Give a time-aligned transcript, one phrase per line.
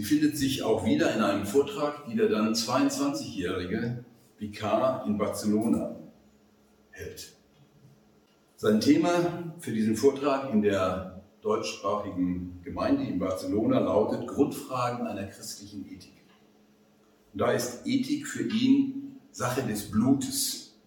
[0.00, 4.02] Sie findet sich auch wieder in einem Vortrag, die der dann 22-jährige
[4.38, 5.94] Vikar in Barcelona
[6.88, 7.34] hält.
[8.56, 15.84] Sein Thema für diesen Vortrag in der deutschsprachigen Gemeinde in Barcelona lautet Grundfragen einer christlichen
[15.84, 16.24] Ethik.
[17.34, 20.78] Und da ist Ethik für ihn Sache des Blutes.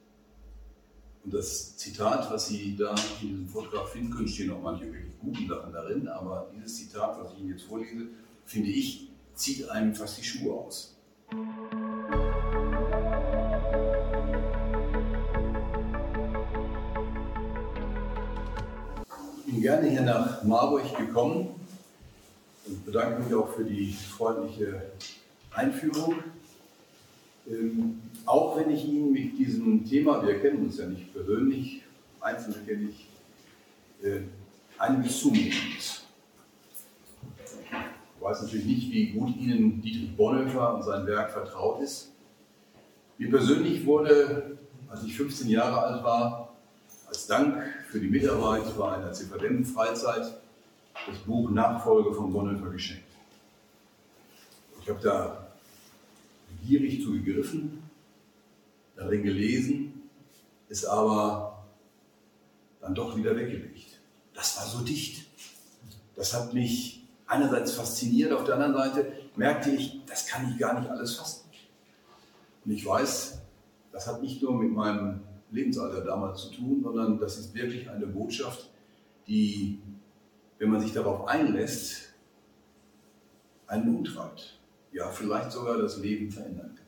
[1.23, 5.19] Und das Zitat, was Sie da in diesem Vortrag finden können, stehen auch manche wirklich
[5.19, 8.07] guten Sachen darin, aber dieses Zitat, was ich Ihnen jetzt vorlese,
[8.45, 10.95] finde ich, zieht einem fast die Schuhe aus.
[19.45, 21.49] Ich bin gerne hier nach Marburg gekommen
[22.65, 24.91] und bedanke mich auch für die freundliche
[25.51, 26.15] Einführung.
[27.49, 31.81] Ähm, auch wenn ich Ihnen mit diesem Thema, wir kennen uns ja nicht persönlich,
[32.21, 33.07] Einzelne kenne ich,
[34.05, 34.21] äh,
[34.77, 36.02] einiges zumuten muss.
[38.23, 42.13] Weiß natürlich nicht, wie gut Ihnen Dietrich Bonhoeffer und sein Werk vertraut ist.
[43.17, 46.55] Mir persönlich wurde, als ich 15 Jahre alt war,
[47.05, 50.37] als Dank für die Mitarbeit bei einer CVDM-Freizeit
[51.05, 53.03] das Buch Nachfolge von Bonhoeffer geschenkt.
[54.81, 55.47] Ich habe da
[56.65, 57.83] gierig zugegriffen,
[58.95, 60.09] darin gelesen,
[60.69, 61.65] ist aber
[62.79, 63.99] dann doch wieder weggelegt.
[64.33, 65.25] Das war so dicht.
[66.15, 67.02] Das hat mich
[67.33, 71.49] einerseits fasziniert, auf der anderen Seite merkte ich, das kann ich gar nicht alles fassen.
[72.65, 73.41] Und ich weiß,
[73.91, 78.07] das hat nicht nur mit meinem Lebensalter damals zu tun, sondern das ist wirklich eine
[78.07, 78.69] Botschaft,
[79.27, 79.79] die,
[80.57, 82.13] wenn man sich darauf einlässt,
[83.67, 84.59] einen umtreibt
[84.93, 86.85] ja vielleicht sogar das Leben verändern kann.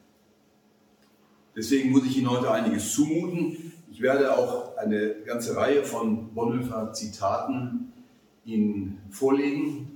[1.55, 3.73] Deswegen muss ich Ihnen heute einiges zumuten.
[3.91, 7.91] Ich werde auch eine ganze Reihe von Bonhoeffer-Zitaten
[8.45, 9.94] Ihnen vorlegen,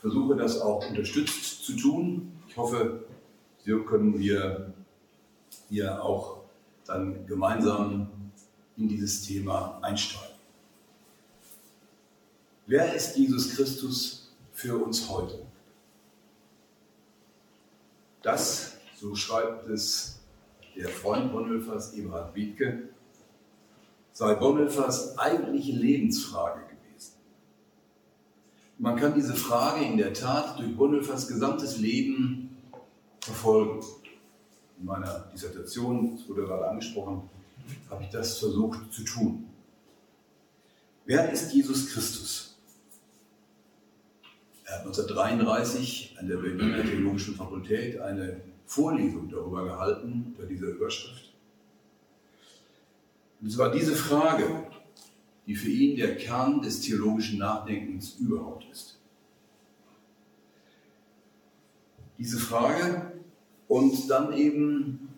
[0.00, 2.32] versuche das auch unterstützt zu tun.
[2.48, 3.04] Ich hoffe,
[3.64, 4.72] so können wir
[5.68, 6.40] hier auch
[6.86, 8.08] dann gemeinsam
[8.76, 10.34] in dieses Thema einsteigen.
[12.66, 15.46] Wer ist Jesus Christus für uns heute?
[18.22, 20.20] Das, so schreibt es
[20.76, 22.88] der Freund Bonhoeffers, Eberhard Wiedke,
[24.12, 26.69] sei Bonhoeffers eigentliche Lebensfrage.
[28.80, 32.56] Man kann diese Frage in der Tat durch Bonhoeffers gesamtes Leben
[33.20, 33.84] verfolgen.
[34.78, 37.28] In meiner Dissertation, das wurde gerade angesprochen,
[37.90, 39.50] habe ich das versucht zu tun.
[41.04, 42.56] Wer ist Jesus Christus?
[44.64, 51.34] Er hat 1933 an der Berliner Theologischen Fakultät eine Vorlesung darüber gehalten, unter dieser Überschrift.
[53.42, 54.70] Und es war diese Frage,
[55.50, 59.00] die für ihn der Kern des theologischen Nachdenkens überhaupt ist.
[62.18, 63.10] Diese Frage
[63.66, 65.08] und dann eben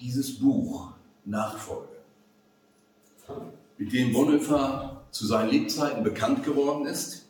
[0.00, 0.92] dieses Buch
[1.26, 1.88] Nachfolge,
[3.76, 7.26] mit dem Bonhoeffer zu seinen Lebzeiten bekannt geworden ist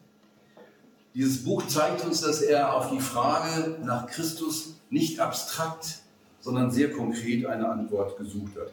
[1.15, 5.99] dieses Buch zeigt uns, dass er auf die Frage nach Christus nicht abstrakt,
[6.41, 8.73] sondern sehr konkret eine Antwort gesucht hat.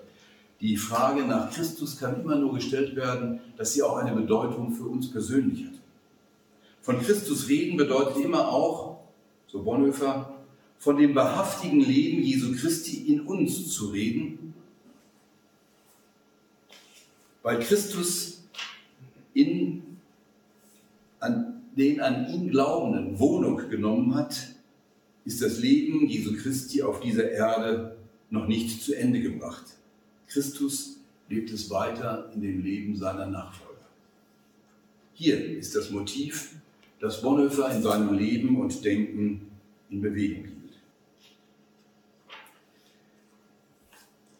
[0.61, 4.85] Die Frage nach Christus kann immer nur gestellt werden, dass sie auch eine Bedeutung für
[4.85, 5.73] uns persönlich hat.
[6.81, 8.99] Von Christus reden bedeutet immer auch,
[9.47, 10.33] so Bonhoeffer,
[10.77, 14.53] von dem wahrhaftigen Leben Jesu Christi in uns zu reden,
[17.41, 18.43] weil Christus
[19.33, 19.83] in,
[21.19, 24.35] an, den an ihn Glaubenden Wohnung genommen hat,
[25.25, 27.97] ist das Leben Jesu Christi auf dieser Erde
[28.29, 29.78] noch nicht zu Ende gebracht.
[30.29, 30.97] Christus
[31.27, 33.87] lebt es weiter in dem Leben seiner Nachfolger.
[35.13, 36.55] Hier ist das Motiv,
[36.99, 39.49] das Bonhoeffer in seinem Leben und Denken
[39.89, 40.77] in Bewegung hielt.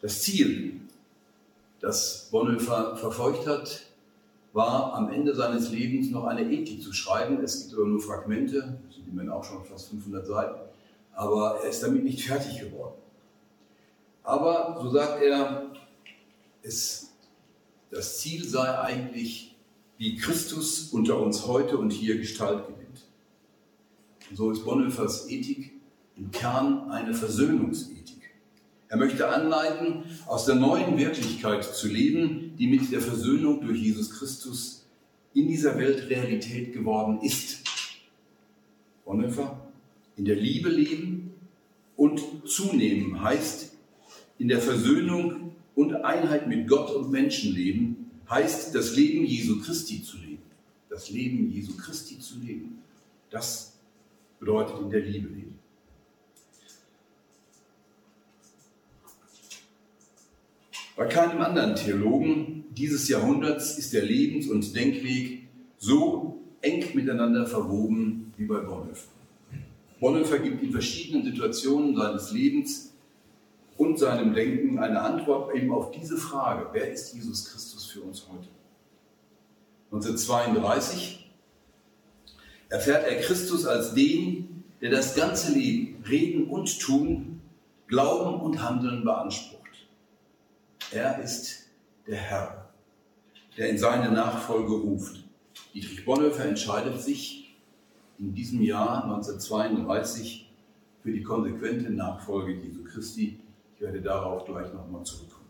[0.02, 0.80] Das Ziel,
[1.80, 3.86] das Bonhoeffer verfolgt hat,
[4.54, 7.44] war am Ende seines Lebens noch eine Ethik zu schreiben.
[7.44, 10.60] Es gibt aber nur Fragmente, das sind immerhin auch schon fast 500 Seiten,
[11.14, 12.96] aber er ist damit nicht fertig geworden.
[14.30, 15.72] Aber, so sagt er,
[16.62, 17.16] es,
[17.90, 19.56] das Ziel sei eigentlich,
[19.98, 23.08] wie Christus unter uns heute und hier Gestalt gewinnt.
[24.30, 25.72] Und so ist Bonhoeffers Ethik
[26.16, 28.36] im Kern eine Versöhnungsethik.
[28.88, 34.12] Er möchte anleiten, aus der neuen Wirklichkeit zu leben, die mit der Versöhnung durch Jesus
[34.12, 34.86] Christus
[35.34, 37.64] in dieser Welt Realität geworden ist.
[39.06, 39.60] Bonhoeffer,
[40.18, 41.34] in der Liebe leben
[41.96, 43.69] und zunehmen heißt
[44.40, 50.02] in der Versöhnung und Einheit mit Gott und Menschen leben, heißt das Leben Jesu Christi
[50.02, 50.44] zu leben.
[50.90, 52.80] Das Leben Jesu Christi zu leben.
[53.30, 53.74] Das
[54.40, 55.60] bedeutet in der Liebe leben.
[60.96, 65.48] Bei keinem anderen Theologen dieses Jahrhunderts ist der Lebens- und Denkweg
[65.78, 69.08] so eng miteinander verwoben wie bei Bonhoeffer.
[70.00, 72.94] Bonhoeffer gibt in verschiedenen Situationen seines Lebens
[73.80, 78.28] und seinem Denken eine Antwort eben auf diese Frage, wer ist Jesus Christus für uns
[78.30, 78.50] heute?
[79.94, 81.32] 1932
[82.68, 87.42] erfährt er Christus als den, der das ganze Leben, Reden und Tun,
[87.88, 89.88] Glauben und Handeln beansprucht.
[90.92, 91.70] Er ist
[92.06, 92.70] der Herr,
[93.58, 95.24] der in seine Nachfolge ruft.
[95.74, 97.56] Dietrich Bonhoeffer entscheidet sich
[98.18, 100.52] in diesem Jahr 1932
[101.02, 103.40] für die konsequente Nachfolge Jesu Christi.
[103.80, 105.48] Ich werde darauf gleich nochmal zurückkommen.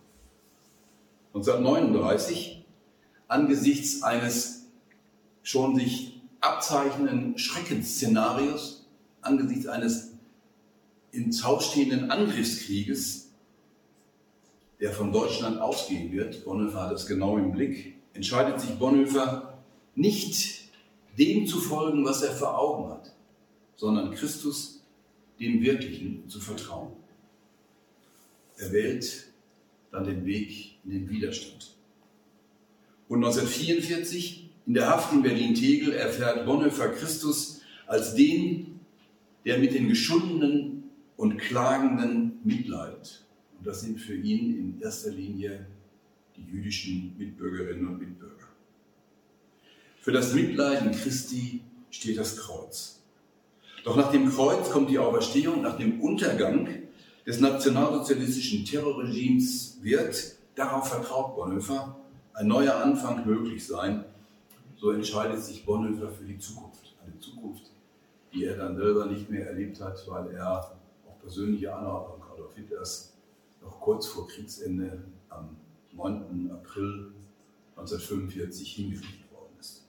[1.33, 2.63] 1939,
[3.27, 4.67] angesichts eines
[5.41, 8.85] schon sich abzeichnenden Schreckensszenarios,
[9.21, 10.11] angesichts eines
[11.11, 13.31] ins Haus stehenden Angriffskrieges
[14.79, 19.57] der von Deutschland ausgehen wird, Bonhoeffer hat das genau im Blick, entscheidet sich Bonhoeffer
[19.95, 20.69] nicht
[21.17, 23.11] dem zu folgen, was er vor Augen hat,
[23.75, 24.83] sondern Christus,
[25.39, 26.91] dem Wirklichen, zu vertrauen.
[28.59, 29.27] Er wählt
[29.91, 31.75] dann den Weg in den Widerstand.
[33.07, 38.79] Und 1944, in der Haft in Berlin-Tegel, erfährt Bonhoeffer Christus als den,
[39.45, 40.83] der mit den Geschundenen
[41.15, 43.25] und Klagenden mitleidet.
[43.57, 45.65] Und das sind für ihn in erster Linie
[46.35, 48.47] die jüdischen Mitbürgerinnen und Mitbürger.
[50.01, 53.01] Für das Mitleiden Christi steht das Kreuz.
[53.83, 56.67] Doch nach dem Kreuz kommt die Auferstehung, nach dem Untergang
[57.29, 61.95] des nationalsozialistischen Terrorregimes wird, darauf vertraut Bonhoeffer,
[62.33, 64.03] ein neuer Anfang möglich sein.
[64.77, 66.95] So entscheidet sich Bonhoeffer für die Zukunft.
[67.05, 67.69] Eine Zukunft,
[68.33, 70.71] die er dann selber nicht mehr erlebt hat, weil er
[71.07, 73.13] auch persönliche Anordnung Adolf Hitlers
[73.61, 75.55] noch kurz vor Kriegsende am
[75.93, 76.49] 9.
[76.49, 77.11] April
[77.75, 79.83] 1945 hingerichtet worden ist.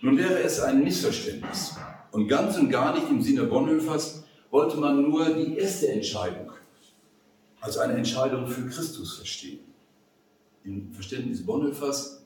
[0.00, 1.76] Nun wäre es ein Missverständnis
[2.10, 4.23] und ganz und gar nicht im Sinne Bonhoeffers
[4.54, 6.48] wollte man nur die erste Entscheidung
[7.60, 9.58] als eine Entscheidung für Christus verstehen.
[10.62, 12.22] Im Verständnis Bonhoeffers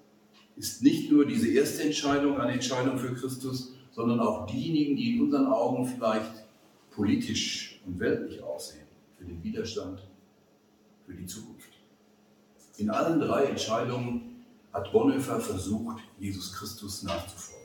[0.54, 5.22] ist nicht nur diese erste Entscheidung eine Entscheidung für Christus, sondern auch diejenigen, die in
[5.22, 6.44] unseren Augen vielleicht
[6.90, 8.86] politisch und weltlich aussehen
[9.16, 10.02] für den Widerstand,
[11.06, 11.70] für die Zukunft.
[12.76, 14.44] In allen drei Entscheidungen
[14.74, 17.57] hat Bonhoeffer versucht, Jesus Christus nachzufolgen.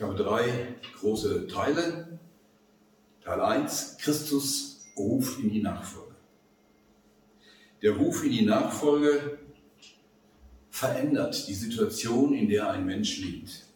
[0.00, 2.18] Ich habe drei große Teile.
[3.22, 6.14] Teil 1, Christus ruft in die Nachfolge.
[7.82, 9.38] Der Ruf in die Nachfolge
[10.70, 13.66] verändert die Situation, in der ein Mensch lebt.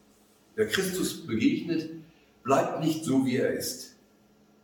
[0.55, 1.91] Wer Christus begegnet,
[2.43, 3.97] bleibt nicht so, wie er ist.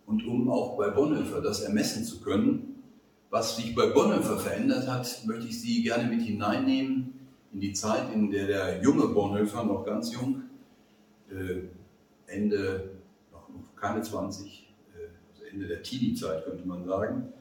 [0.06, 2.83] Und um auch bei Bonhoeffer das ermessen zu können,
[3.29, 7.21] was sich bei Bonhoeffer verändert hat, möchte ich Sie gerne mit hineinnehmen
[7.53, 10.45] in die Zeit, in der der junge Bonhoeffer, noch ganz jung,
[12.27, 12.91] Ende,
[13.32, 17.32] noch keine 20, äh, also Ende der Teenie-Zeit könnte man sagen,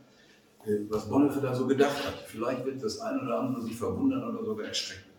[0.65, 2.15] äh, was Bonhoeffer da so gedacht hat.
[2.27, 5.09] Vielleicht wird das ein oder andere sich verwundern oder sogar erschrecken.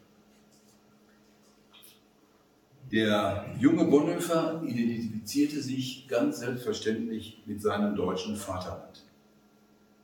[2.93, 9.05] Der junge Bonhoeffer identifizierte sich ganz selbstverständlich mit seinem deutschen Vaterland.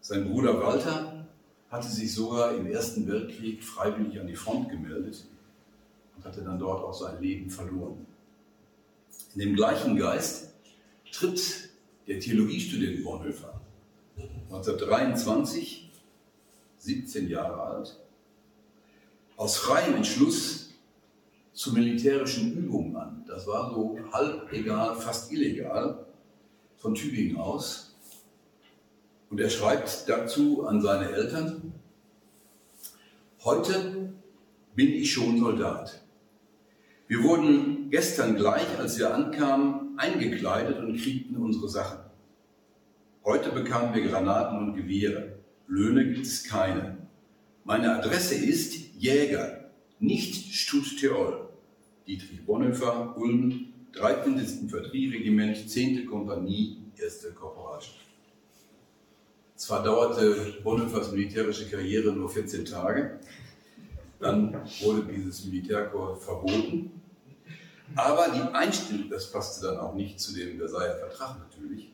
[0.01, 1.27] Sein Bruder Walter
[1.69, 5.25] hatte sich sogar im Ersten Weltkrieg freiwillig an die Front gemeldet
[6.17, 8.07] und hatte dann dort auch sein Leben verloren.
[9.37, 10.55] In dem gleichen Geist
[11.13, 11.69] tritt
[12.09, 13.61] der Theologiestudent Bonhoeffer
[14.47, 15.91] 1923,
[16.79, 18.01] 17 Jahre alt,
[19.37, 20.71] aus freiem Entschluss
[21.53, 23.27] zu militärischen Übungen an.
[23.29, 26.07] Das war so halb egal, fast illegal
[26.79, 27.95] von Tübingen aus.
[29.29, 31.75] Und er schreibt dazu an seine Eltern,
[33.45, 34.15] heute
[34.75, 36.01] bin ich schon Soldat.
[37.07, 41.99] Wir wurden gestern gleich, als wir ankamen, eingekleidet und kriegten unsere Sachen.
[43.25, 45.39] Heute bekamen wir Granaten und Gewehre.
[45.67, 46.99] Löhne gibt es keine.
[47.65, 51.49] Meine Adresse ist Jäger, nicht Stutt-Tirol.
[52.07, 54.39] Dietrich Bonhoeffer, Ulm, 13.
[54.39, 56.07] Infanterieregiment, 10.
[56.07, 57.35] Kompanie, 1.
[57.35, 57.97] Korporalschaft.
[59.57, 63.19] Zwar dauerte Bonhoeffers militärische Karriere nur 14 Tage,
[64.21, 66.96] dann wurde dieses Militärkorps verboten,
[67.95, 71.93] aber die Einstellung, das passte dann auch nicht zu dem Versailler Vertrag natürlich,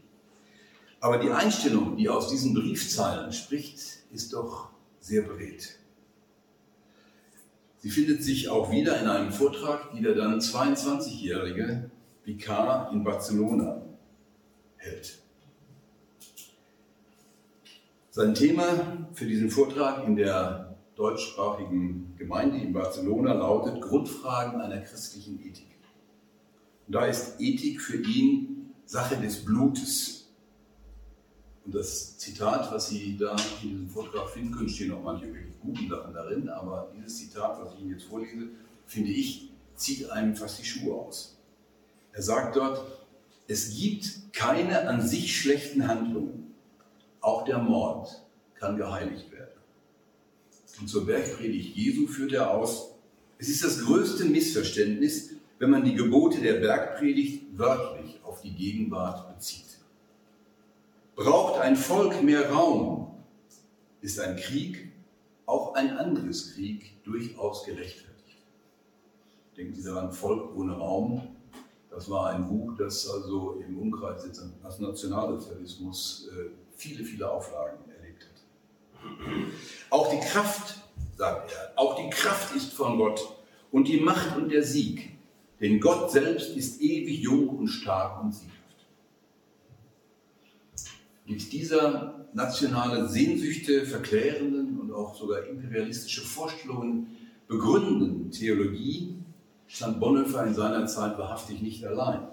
[1.01, 3.81] aber die Einstellung, die aus diesen Briefzeilen spricht,
[4.13, 4.71] ist doch
[5.01, 5.77] sehr beredt.
[7.79, 11.91] Sie findet sich auch wieder in einem Vortrag, die der dann 22-jährige
[12.25, 13.83] Vikar in Barcelona
[14.77, 15.19] hält.
[18.11, 25.41] Sein Thema für diesen Vortrag in der deutschsprachigen Gemeinde in Barcelona lautet Grundfragen einer christlichen
[25.45, 25.72] Ethik.
[26.87, 30.29] Und da ist Ethik für ihn Sache des Blutes.
[31.65, 35.59] Und das Zitat, was Sie da in diesem Vortrag finden können, stehen auch manche wirklich
[35.61, 38.49] guten Sachen darin, aber dieses Zitat, was ich Ihnen jetzt vorlese,
[38.87, 41.39] finde ich, zieht einem fast die Schuhe aus.
[42.13, 42.85] Er sagt dort,
[43.47, 46.55] es gibt keine an sich schlechten Handlungen.
[47.21, 48.23] Auch der Mord
[48.55, 49.51] kann geheiligt werden.
[50.81, 52.91] Und zur Bergpredigt Jesu führt er aus,
[53.39, 55.31] es ist das größte Missverständnis,
[55.63, 59.79] wenn man die Gebote der Bergpredigt wörtlich auf die Gegenwart bezieht.
[61.15, 63.15] Braucht ein Volk mehr Raum,
[64.01, 64.91] ist ein Krieg,
[65.47, 68.43] auch ein anderes Krieg, durchaus gerechtfertigt.
[69.57, 71.29] Denken Sie daran, Volk ohne Raum,
[71.91, 74.43] das war ein Buch, das also im Umkreis des
[74.81, 79.13] Nationalsozialismus äh, viele, viele Auflagen erlebt hat.
[79.91, 80.81] Auch die Kraft,
[81.17, 83.37] sagt er, auch die Kraft ist von Gott
[83.71, 85.13] und die Macht und der Sieg.
[85.63, 88.59] Denn Gott selbst ist ewig jung und stark und sieghaft.
[91.25, 97.17] Mit dieser nationale Sehnsüchte verklärenden und auch sogar imperialistische Vorstellungen
[97.47, 99.15] begründenden Theologie
[99.69, 102.27] stand Bonhoeffer in seiner Zeit wahrhaftig nicht allein.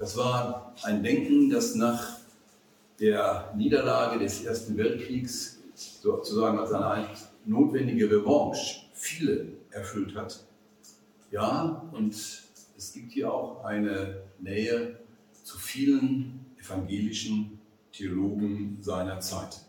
[0.00, 2.16] Das war ein Denken, das nach
[2.98, 7.06] der Niederlage des Ersten Weltkriegs sozusagen als eine
[7.44, 10.40] notwendige Revanche viele erfüllt hat.
[11.30, 14.98] Ja, und es gibt hier auch eine Nähe
[15.44, 17.60] zu vielen evangelischen
[17.92, 19.60] Theologen seiner Zeit.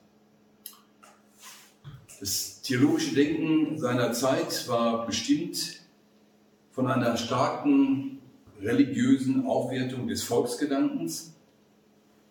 [2.20, 5.82] Das theologische Denken seiner Zeit war bestimmt
[6.72, 8.20] von einer starken
[8.60, 11.34] religiösen Aufwertung des Volksgedankens.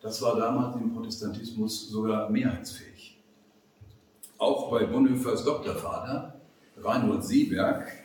[0.01, 3.19] Das war damals im Protestantismus sogar mehrheitsfähig.
[4.39, 6.41] Auch bei Bonhoeffers Doktorvater,
[6.79, 8.00] Reinhold Seeberg,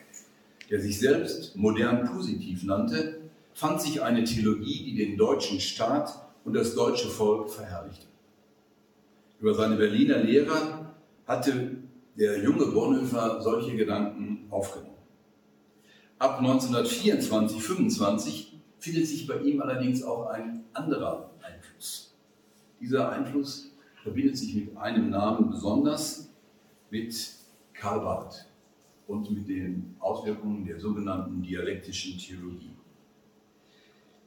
[0.69, 3.21] der sich selbst modern positiv nannte,
[3.53, 8.05] fand sich eine Theologie, die den deutschen Staat und das deutsche Volk verherrlichte.
[9.39, 10.93] Über seine Berliner Lehrer
[11.25, 11.77] hatte
[12.17, 14.95] der junge Bonhoeffer solche Gedanken aufgenommen.
[16.17, 22.13] Ab 1924, 25 findet sich bei ihm allerdings auch ein anderer Einfluss.
[22.79, 26.29] Dieser Einfluss verbindet sich mit einem Namen besonders,
[26.89, 27.15] mit
[27.73, 28.45] Karl Barth
[29.07, 32.75] und mit den Auswirkungen der sogenannten dialektischen Theologie.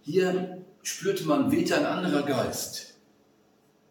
[0.03, 2.95] Hier spürte man wehte ein anderer Geist.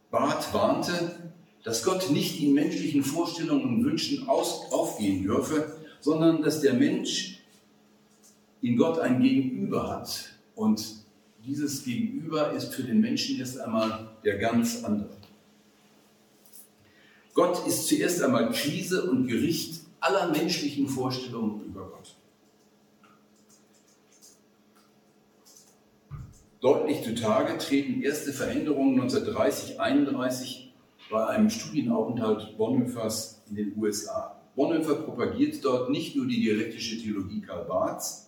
[0.10, 1.32] Barth warnte,
[1.64, 7.42] dass Gott nicht in menschlichen Vorstellungen und Wünschen aus, aufgehen dürfe, sondern dass der Mensch
[8.62, 10.30] in Gott ein Gegenüber hat.
[10.56, 10.84] Und
[11.46, 15.10] dieses Gegenüber ist für den Menschen erst einmal der ganz andere.
[17.34, 22.16] Gott ist zuerst einmal Krise und Gericht aller menschlichen Vorstellungen über Gott.
[26.60, 30.74] Deutlich zutage treten erste Veränderungen 1930, 31
[31.10, 34.42] bei einem Studienaufenthalt Bonhoeffers in den USA.
[34.56, 38.28] Bonhoeffer propagiert dort nicht nur die dialektische Theologie Karl Barths,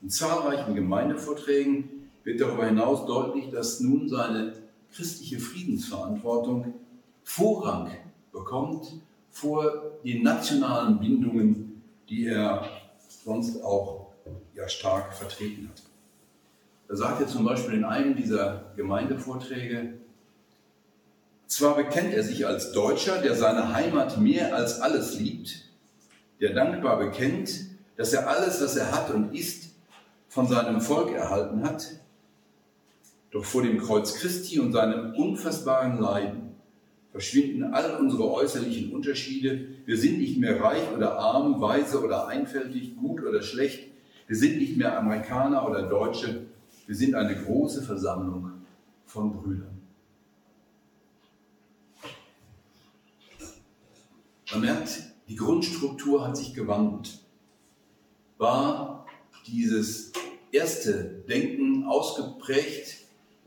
[0.00, 4.52] in zahlreichen Gemeindevorträgen wird darüber hinaus deutlich, dass nun seine
[4.92, 6.74] christliche Friedensverantwortung
[7.24, 7.90] Vorrang
[8.32, 8.92] bekommt
[9.40, 12.68] vor den nationalen Bindungen, die er
[13.24, 14.08] sonst auch
[14.54, 15.82] ja stark vertreten hat.
[16.88, 19.94] Da sagt er zum Beispiel in einem dieser Gemeindevorträge,
[21.46, 25.64] zwar bekennt er sich als Deutscher, der seine Heimat mehr als alles liebt,
[26.40, 27.50] der dankbar bekennt,
[27.96, 29.70] dass er alles, was er hat und ist,
[30.28, 31.86] von seinem Volk erhalten hat.
[33.30, 36.47] Doch vor dem Kreuz Christi und seinem unfassbaren Leiden
[37.12, 39.68] verschwinden all unsere äußerlichen Unterschiede.
[39.86, 43.84] Wir sind nicht mehr reich oder arm, weise oder einfältig, gut oder schlecht.
[44.26, 46.46] Wir sind nicht mehr Amerikaner oder Deutsche.
[46.86, 48.50] Wir sind eine große Versammlung
[49.06, 49.78] von Brüdern.
[54.52, 57.18] Man merkt, die Grundstruktur hat sich gewandelt.
[58.38, 59.06] War
[59.46, 60.12] dieses
[60.52, 62.97] erste Denken ausgeprägt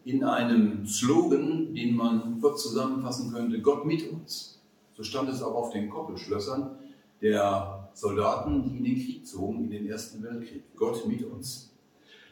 [0.05, 4.59] in einem Slogan, den man kurz zusammenfassen könnte, Gott mit uns.
[4.95, 6.77] So stand es auch auf den Koppelschlössern
[7.21, 10.63] der Soldaten, die in den Krieg zogen, in den Ersten Weltkrieg.
[10.75, 11.71] Gott mit uns.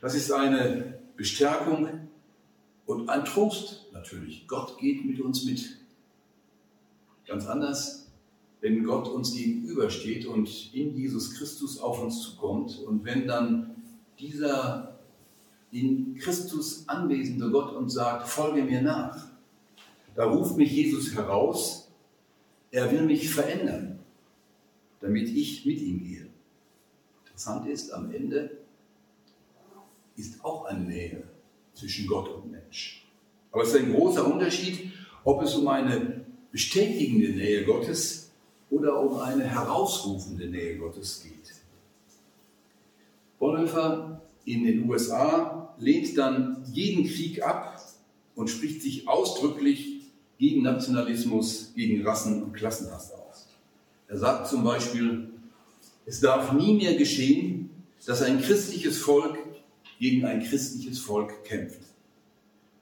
[0.01, 1.87] Das ist eine Bestärkung
[2.85, 4.47] und ein Trost natürlich.
[4.47, 5.77] Gott geht mit uns mit.
[7.27, 8.09] Ganz anders
[8.61, 13.75] wenn Gott uns gegenübersteht und in Jesus Christus auf uns zukommt und wenn dann
[14.19, 14.88] dieser
[15.71, 19.27] in Christus anwesende Gott uns sagt, folge mir nach.
[20.15, 21.89] Da ruft mich Jesus heraus,
[22.71, 23.99] er will mich verändern,
[24.99, 26.27] damit ich mit ihm gehe.
[27.25, 28.57] Interessant ist, am Ende
[30.15, 31.23] ist auch eine Nähe
[31.73, 33.07] zwischen Gott und Mensch.
[33.51, 34.91] Aber es ist ein großer Unterschied,
[35.23, 38.31] ob es um eine bestätigende Nähe Gottes
[38.69, 41.55] oder um eine herausrufende Nähe Gottes geht.
[43.39, 47.81] Bonhoeffer in den USA lehnt dann jeden Krieg ab
[48.35, 50.03] und spricht sich ausdrücklich
[50.37, 53.47] gegen Nationalismus, gegen Rassen- und Klassenhass aus.
[54.07, 55.29] Er sagt zum Beispiel,
[56.05, 57.69] es darf nie mehr geschehen,
[58.05, 59.37] dass ein christliches Volk
[59.99, 61.81] gegen ein christliches Volk kämpft.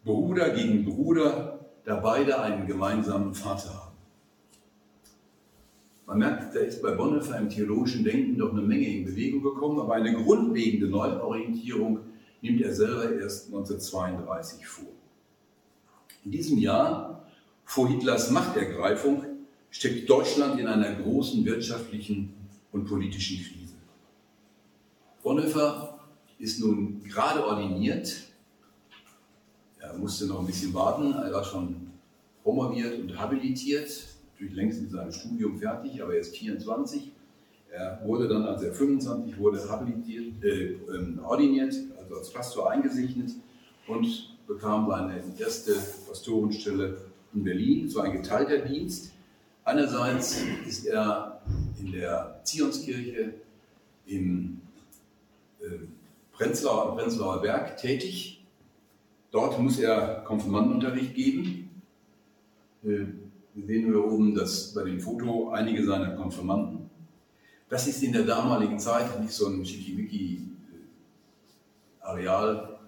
[0.06, 3.98] Bruder gegen Bruder, da beide einen gemeinsamen Vater haben.
[6.06, 9.80] Man merkt, da ist bei Bonhoeffer im theologischen Denken doch eine Menge in Bewegung gekommen,
[9.80, 12.00] aber eine grundlegende Neuorientierung
[12.42, 14.90] nimmt er selber erst 1932 vor.
[16.24, 17.28] In diesem Jahr,
[17.66, 19.24] vor Hitlers Machtergreifung,
[19.70, 22.34] steckt Deutschland in einer großen wirtschaftlichen
[22.72, 23.76] und politischen Krise.
[25.24, 26.00] Bonhoeffer
[26.40, 28.24] ist nun gerade ordiniert.
[29.80, 31.92] Er musste noch ein bisschen warten, er war schon
[32.44, 33.90] promoviert und habilitiert
[34.38, 37.12] natürlich längst mit seinem Studium fertig, aber er ist 24.
[37.72, 41.74] Er wurde dann, als er 25 wurde, habilitiert, äh, ähm, ordiniert,
[42.08, 43.32] also als Pastor eingesegnet
[43.88, 45.74] und bekam seine erste
[46.08, 46.98] Pastorenstelle
[47.34, 47.86] in Berlin.
[47.88, 49.12] Es war ein geteilter Dienst.
[49.64, 51.42] Einerseits ist er
[51.80, 53.34] in der Zionskirche
[54.06, 54.62] im
[55.60, 55.66] äh,
[56.32, 58.46] Prenzlauer, Prenzlauer Berg tätig.
[59.32, 61.70] Dort muss er Konfirmandenunterricht geben.
[62.84, 63.08] Äh,
[63.54, 66.90] wir sehen hier oben das bei dem Foto einige seiner Konfirmanden.
[67.68, 69.58] Das ist in der damaligen Zeit nicht so ein
[72.08, 72.80] Schickimicki-Areal,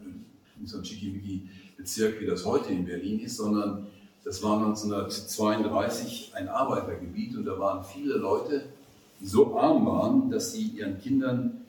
[0.57, 3.87] nicht so ein Schickimicki-Bezirk, wie das heute in Berlin ist, sondern
[4.23, 8.65] das war 1932 ein Arbeitergebiet und da waren viele Leute,
[9.19, 11.65] die so arm waren, dass sie ihren Kindern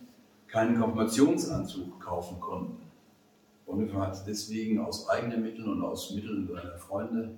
[0.49, 2.77] keinen Konfirmationsanzug kaufen konnten.
[3.67, 7.31] Bonhoeffer hat deswegen aus eigenen Mitteln und aus Mitteln seiner Freunde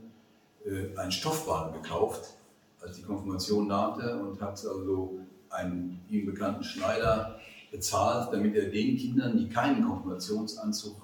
[0.65, 2.37] äh, ein Stoffbahn gekauft,
[2.81, 5.19] als die Konfirmation nahte und hat also
[5.51, 7.39] einen ihm bekannten Schneider
[7.73, 10.97] bezahlt, damit er den Kindern, die keinen Konfirmationsanzug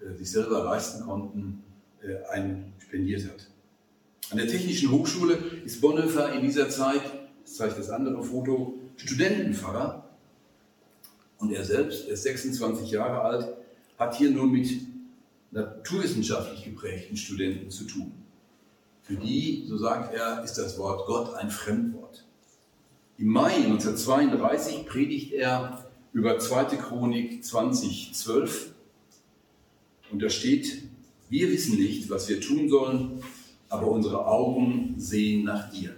[0.00, 1.64] äh, sich selber leisten konnten,
[2.02, 3.48] äh, einen spendiert hat.
[4.30, 7.02] An der Technischen Hochschule ist Bonhoeffer in dieser Zeit,
[7.42, 10.08] das zeigt das andere Foto, Studentenpfarrer.
[11.38, 13.48] Und er selbst, er ist 26 Jahre alt,
[13.98, 14.70] hat hier nun mit
[15.50, 18.12] naturwissenschaftlich geprägten Studenten zu tun.
[19.02, 22.24] Für die, so sagt er, ist das Wort Gott ein Fremdwort.
[23.18, 26.76] Im Mai 1932 predigt er über 2.
[26.76, 28.74] Chronik 2012
[30.10, 30.82] und da steht,
[31.30, 33.22] wir wissen nicht, was wir tun sollen,
[33.70, 35.96] aber unsere Augen sehen nach dir.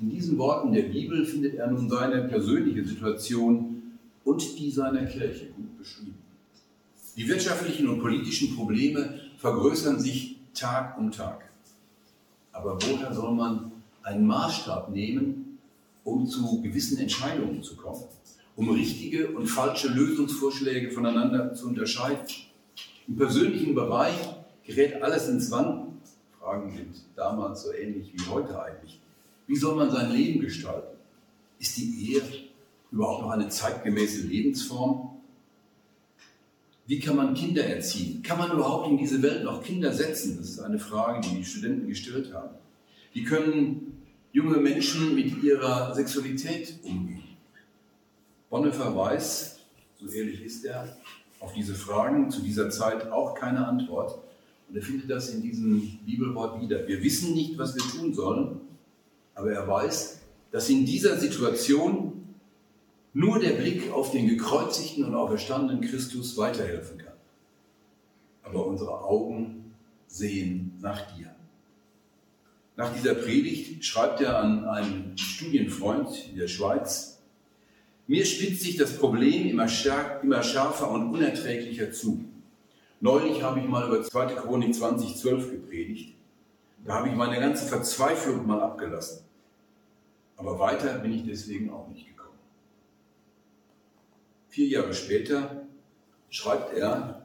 [0.00, 3.82] In diesen Worten der Bibel findet er nun seine persönliche Situation
[4.24, 6.18] und die seiner Kirche gut beschrieben.
[7.16, 11.50] Die wirtschaftlichen und politischen Probleme vergrößern sich Tag um Tag.
[12.52, 15.58] Aber woher soll man einen Maßstab nehmen,
[16.04, 18.04] um zu gewissen Entscheidungen zu kommen,
[18.56, 22.26] um richtige und falsche Lösungsvorschläge voneinander zu unterscheiden?
[23.08, 24.16] Im persönlichen Bereich
[24.64, 25.98] gerät alles ins Wanken.
[26.40, 29.00] Fragen sind damals so ähnlich wie heute eigentlich.
[29.46, 30.96] Wie soll man sein Leben gestalten?
[31.58, 32.22] Ist die Ehe
[32.90, 35.10] überhaupt noch eine zeitgemäße Lebensform?
[36.86, 38.22] Wie kann man Kinder erziehen?
[38.22, 40.36] Kann man überhaupt in diese Welt noch Kinder setzen?
[40.36, 42.54] Das ist eine Frage, die die Studenten gestellt haben.
[43.14, 47.23] Wie können junge Menschen mit ihrer Sexualität umgehen?
[48.54, 49.58] Bonhoeffer weiß,
[49.96, 50.96] so ehrlich ist er,
[51.40, 54.16] auf diese Fragen zu dieser Zeit auch keine Antwort.
[54.68, 56.86] Und er findet das in diesem Bibelwort wieder.
[56.86, 58.60] Wir wissen nicht, was wir tun sollen,
[59.34, 60.20] aber er weiß,
[60.52, 62.36] dass in dieser Situation
[63.12, 67.16] nur der Blick auf den gekreuzigten und auferstandenen Christus weiterhelfen kann.
[68.44, 69.74] Aber unsere Augen
[70.06, 71.34] sehen nach dir.
[72.76, 77.13] Nach dieser Predigt schreibt er an einen Studienfreund in der Schweiz,
[78.06, 79.66] mir spitzt sich das Problem immer,
[80.22, 82.24] immer schärfer und unerträglicher zu.
[83.00, 84.34] Neulich habe ich mal über 2.
[84.34, 86.14] Chronik 2012 gepredigt.
[86.84, 89.24] Da habe ich meine ganze Verzweiflung mal abgelassen.
[90.36, 92.38] Aber weiter bin ich deswegen auch nicht gekommen.
[94.48, 95.66] Vier Jahre später
[96.28, 97.24] schreibt er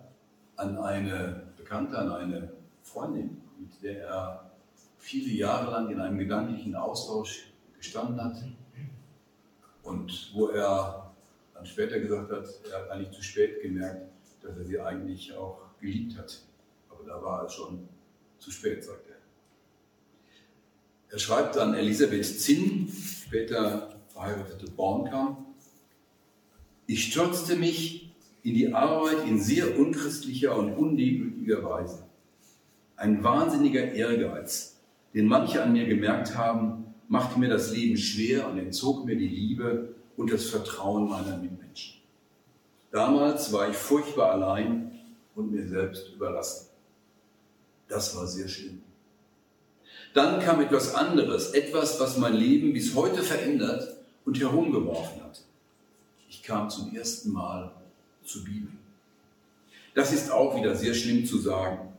[0.56, 4.52] an eine Bekannte, an eine Freundin, mit der er
[4.98, 8.36] viele Jahre lang in einem gedanklichen Austausch gestanden hat
[9.90, 11.12] und wo er
[11.54, 14.08] dann später gesagt hat, er hat eigentlich zu spät gemerkt,
[14.42, 16.42] dass er sie eigentlich auch geliebt hat.
[16.90, 17.88] Aber da war es schon
[18.38, 19.16] zu spät, sagt er.
[21.12, 25.46] Er schreibt dann Elisabeth Zinn, später verheiratete Bornkam,
[26.86, 28.12] ich stürzte mich
[28.44, 32.08] in die Arbeit in sehr unchristlicher und undemütiger Weise.
[32.96, 34.80] Ein wahnsinniger Ehrgeiz,
[35.14, 39.28] den manche an mir gemerkt haben, machte mir das Leben schwer und entzog mir die
[39.28, 41.96] Liebe und das Vertrauen meiner Mitmenschen.
[42.92, 44.92] Damals war ich furchtbar allein
[45.36, 46.68] und mir selbst überlassen.
[47.88, 48.82] Das war sehr schlimm.
[50.14, 55.42] Dann kam etwas anderes, etwas, was mein Leben bis heute verändert und herumgeworfen hat.
[56.30, 57.72] Ich kam zum ersten Mal
[58.24, 58.72] zur Bibel.
[59.96, 61.92] Das ist auch wieder sehr schlimm zu sagen.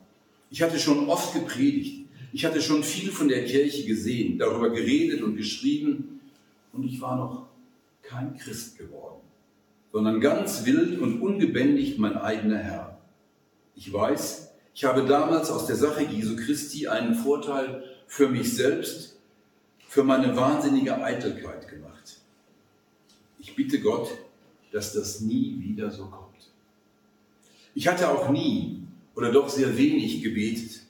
[0.49, 2.00] Ich hatte schon oft gepredigt,
[2.33, 6.21] ich hatte schon viel von der Kirche gesehen, darüber geredet und geschrieben
[6.73, 7.47] und ich war noch
[8.01, 9.21] kein Christ geworden,
[9.91, 12.97] sondern ganz wild und ungebändigt mein eigener Herr.
[13.75, 19.17] Ich weiß, ich habe damals aus der Sache Jesu Christi einen Vorteil für mich selbst,
[19.87, 22.19] für meine wahnsinnige Eitelkeit gemacht.
[23.39, 24.09] Ich bitte Gott,
[24.71, 26.31] dass das nie wieder so kommt.
[27.75, 28.81] Ich hatte auch nie
[29.15, 30.81] oder doch sehr wenig gebetet.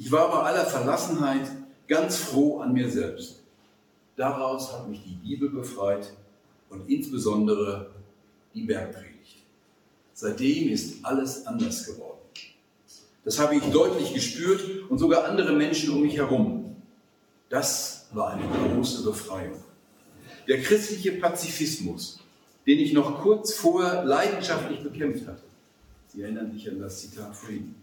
[0.00, 1.46] Ich war bei aller Verlassenheit
[1.86, 3.42] ganz froh an mir selbst.
[4.16, 6.10] Daraus hat mich die Bibel befreit
[6.70, 7.90] und insbesondere
[8.54, 9.44] die Bergpredigt.
[10.14, 12.18] Seitdem ist alles anders geworden.
[13.26, 16.76] Das habe ich deutlich gespürt und sogar andere Menschen um mich herum.
[17.50, 19.62] Das war eine große Befreiung.
[20.48, 22.20] Der christliche Pazifismus,
[22.66, 25.42] den ich noch kurz vorher leidenschaftlich bekämpft hatte,
[26.08, 27.74] Sie erinnern sich an das Zitat vorhin,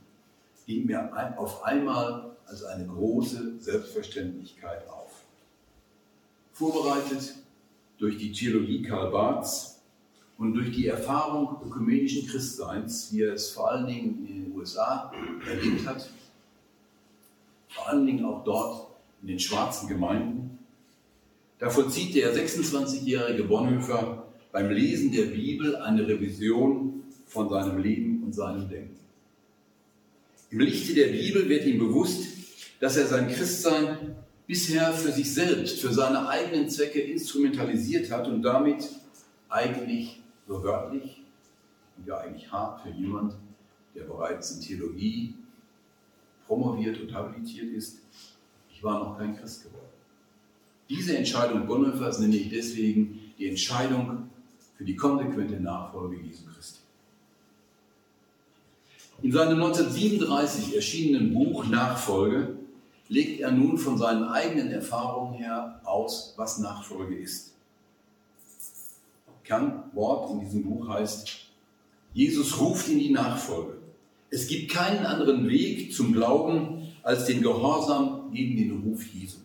[0.67, 5.23] ging mir auf einmal als eine große Selbstverständlichkeit auf.
[6.51, 7.36] Vorbereitet
[7.97, 9.80] durch die Theologie Karl Barths
[10.38, 15.12] und durch die Erfahrung ökumenischen Christseins, wie er es vor allen Dingen in den USA
[15.47, 16.10] erlebt hat,
[17.69, 18.88] vor allen Dingen auch dort
[19.21, 20.60] in den schwarzen Gemeinden,
[21.60, 28.34] da vollzieht der 26-jährige Bonhoeffer beim Lesen der Bibel eine Revision von seinem Leben und
[28.34, 29.07] seinem Denken.
[30.49, 32.25] Im Lichte der Bibel wird ihm bewusst,
[32.79, 38.41] dass er sein Christsein bisher für sich selbst, für seine eigenen Zwecke instrumentalisiert hat und
[38.43, 38.88] damit
[39.49, 41.21] eigentlich so wörtlich
[41.97, 43.33] und ja eigentlich hart für jemand,
[43.93, 45.33] der bereits in Theologie
[46.45, 47.99] promoviert und habilitiert ist,
[48.71, 49.83] ich war noch kein Christ geworden.
[50.89, 54.29] Diese Entscheidung Bonhoeffers nenne ich deswegen die Entscheidung
[54.77, 56.79] für die konsequente Nachfolge Jesu Christi.
[59.23, 62.56] In seinem 1937 erschienenen Buch Nachfolge
[63.10, 67.53] legt er nun von seinen eigenen Erfahrungen her aus, was Nachfolge ist.
[69.43, 71.30] Kernwort in diesem Buch heißt,
[72.13, 73.77] Jesus ruft in die Nachfolge.
[74.30, 79.38] Es gibt keinen anderen Weg zum Glauben als den Gehorsam gegen den Ruf Jesu.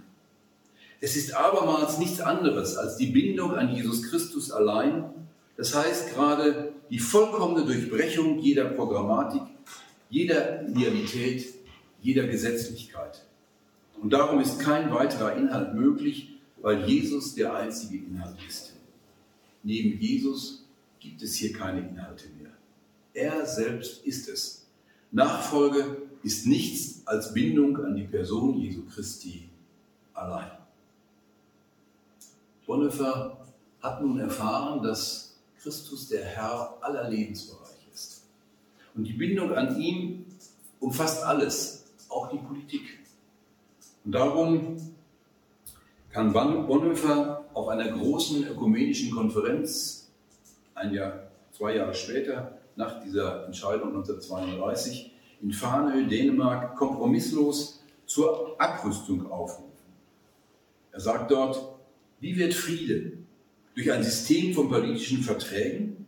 [1.00, 5.04] Es ist abermals nichts anderes als die Bindung an Jesus Christus allein,
[5.56, 9.40] das heißt gerade die vollkommene Durchbrechung jeder Programmatik,
[10.10, 11.54] jeder Idealität,
[12.02, 13.24] jeder Gesetzlichkeit.
[14.02, 18.74] Und darum ist kein weiterer Inhalt möglich, weil Jesus der einzige Inhalt ist.
[19.62, 20.66] Neben Jesus
[21.00, 22.50] gibt es hier keine Inhalte mehr.
[23.14, 24.66] Er selbst ist es.
[25.12, 29.48] Nachfolge ist nichts als Bindung an die Person Jesu Christi
[30.12, 30.50] allein.
[32.66, 33.46] Bonhoeffer
[33.80, 35.31] hat nun erfahren, dass
[35.62, 38.24] Christus der Herr aller Lebensbereiche ist.
[38.94, 40.26] Und die Bindung an ihm
[40.80, 42.98] umfasst alles, auch die Politik.
[44.04, 44.76] Und darum
[46.10, 50.10] kann Bonhoeffer auf einer großen ökumenischen Konferenz,
[50.74, 59.30] ein Jahr, zwei Jahre später, nach dieser Entscheidung 1932, in Farnö, Dänemark, kompromisslos zur Abrüstung
[59.30, 59.72] aufrufen.
[60.90, 61.76] Er sagt dort,
[62.20, 63.21] wie wird Friede
[63.74, 66.06] durch ein System von politischen Verträgen,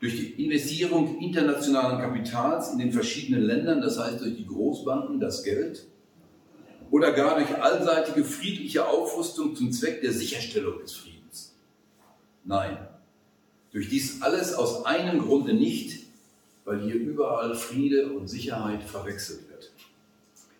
[0.00, 5.44] durch die Investierung internationalen Kapitals in den verschiedenen Ländern, das heißt durch die Großbanken, das
[5.44, 5.86] Geld,
[6.90, 11.54] oder gar durch allseitige friedliche Aufrüstung zum Zweck der Sicherstellung des Friedens.
[12.44, 12.76] Nein,
[13.70, 16.00] durch dies alles aus einem Grunde nicht,
[16.64, 19.72] weil hier überall Friede und Sicherheit verwechselt wird.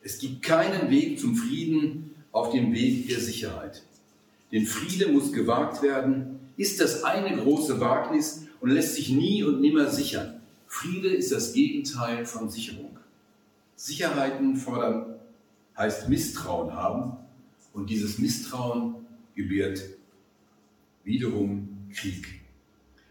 [0.02, 3.82] Es gibt keinen Weg zum Frieden auf dem Weg der Sicherheit.
[4.52, 9.60] Denn Friede muss gewagt werden, ist das eine große Wagnis und lässt sich nie und
[9.60, 10.40] nimmer sichern.
[10.66, 12.98] Friede ist das Gegenteil von Sicherung.
[13.76, 15.16] Sicherheiten fordern
[15.76, 17.16] heißt Misstrauen haben.
[17.72, 18.96] Und dieses Misstrauen
[19.34, 19.82] gebiert
[21.04, 22.42] wiederum Krieg.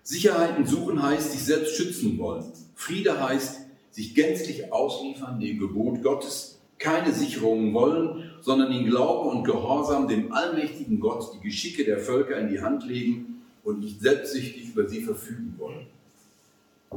[0.03, 2.45] Sicherheiten suchen heißt sich selbst schützen wollen.
[2.75, 9.43] Friede heißt sich gänzlich ausliefern dem Gebot Gottes, keine Sicherungen wollen, sondern in Glauben und
[9.43, 14.69] Gehorsam dem allmächtigen Gott die Geschicke der Völker in die Hand legen und nicht selbstsüchtig
[14.69, 15.87] über sie verfügen wollen.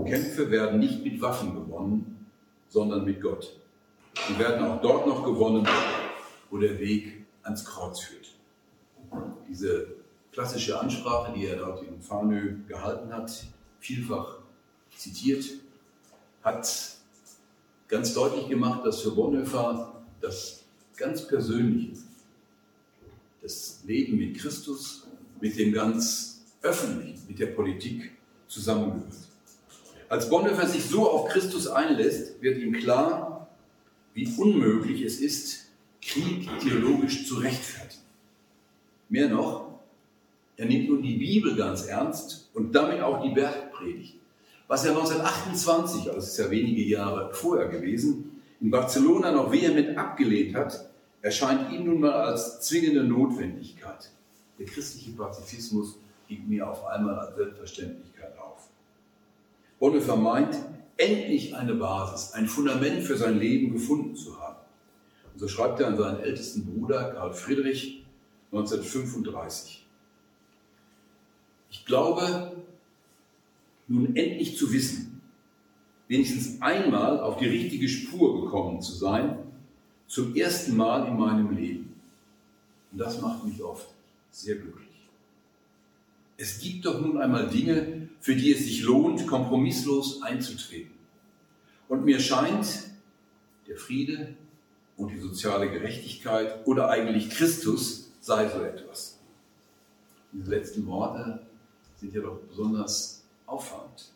[0.07, 2.27] Kämpfe werden nicht mit Waffen gewonnen,
[2.69, 3.57] sondern mit Gott.
[4.27, 5.67] Sie werden auch dort noch gewonnen,
[6.51, 8.33] wo der Weg ans Kreuz führt.
[9.49, 9.87] Diese
[10.33, 13.45] klassische Ansprache, die er dort in Farnö gehalten hat,
[13.79, 14.39] vielfach
[14.97, 15.45] zitiert,
[16.43, 16.97] hat
[17.89, 20.64] ganz deutlich gemacht, dass für Bonhoeffer das
[20.97, 21.93] ganz Persönliche,
[23.43, 25.07] das Leben mit Christus,
[25.41, 28.13] mit dem ganz Öffentlichen, mit der Politik
[28.49, 29.13] zusammengehört.
[30.09, 33.49] Als Bonhoeffer sich so auf Christus einlässt, wird ihm klar,
[34.15, 35.67] wie unmöglich es ist,
[36.01, 38.03] Krieg theologisch zu rechtfertigen.
[39.09, 39.81] Mehr noch,
[40.57, 44.15] er nimmt nun die Bibel ganz ernst und damit auch die Bergpredigt.
[44.69, 48.34] Was er 1928, also es ist ja wenige Jahre vorher gewesen,
[48.65, 50.89] in Barcelona noch vehement abgelehnt hat,
[51.21, 54.11] erscheint ihm nun mal als zwingende Notwendigkeit.
[54.59, 55.99] Der christliche Pazifismus
[56.29, 58.71] ging mir auf einmal als Selbstverständlichkeit auf.
[59.79, 60.57] Bonhoeffer meint,
[60.97, 64.57] endlich eine Basis, ein Fundament für sein Leben gefunden zu haben.
[65.31, 68.03] Und so schreibt er an seinen ältesten Bruder Karl Friedrich
[68.51, 69.85] 1935.
[71.71, 72.53] Ich glaube,
[73.89, 75.14] nun endlich zu wissen,
[76.09, 79.39] wenigstens einmal auf die richtige Spur gekommen zu sein,
[80.07, 81.95] zum ersten Mal in meinem Leben.
[82.93, 83.89] Und das macht mich oft
[84.31, 84.89] sehr glücklich.
[86.37, 90.93] Es gibt doch nun einmal Dinge, für die es sich lohnt, kompromisslos einzutreten.
[91.89, 92.67] Und mir scheint,
[93.69, 94.35] der Friede
[94.97, 99.19] und die soziale Gerechtigkeit oder eigentlich Christus sei so etwas.
[100.33, 101.41] Diese letzten Worte
[101.97, 104.11] sind ja doch besonders auffallend.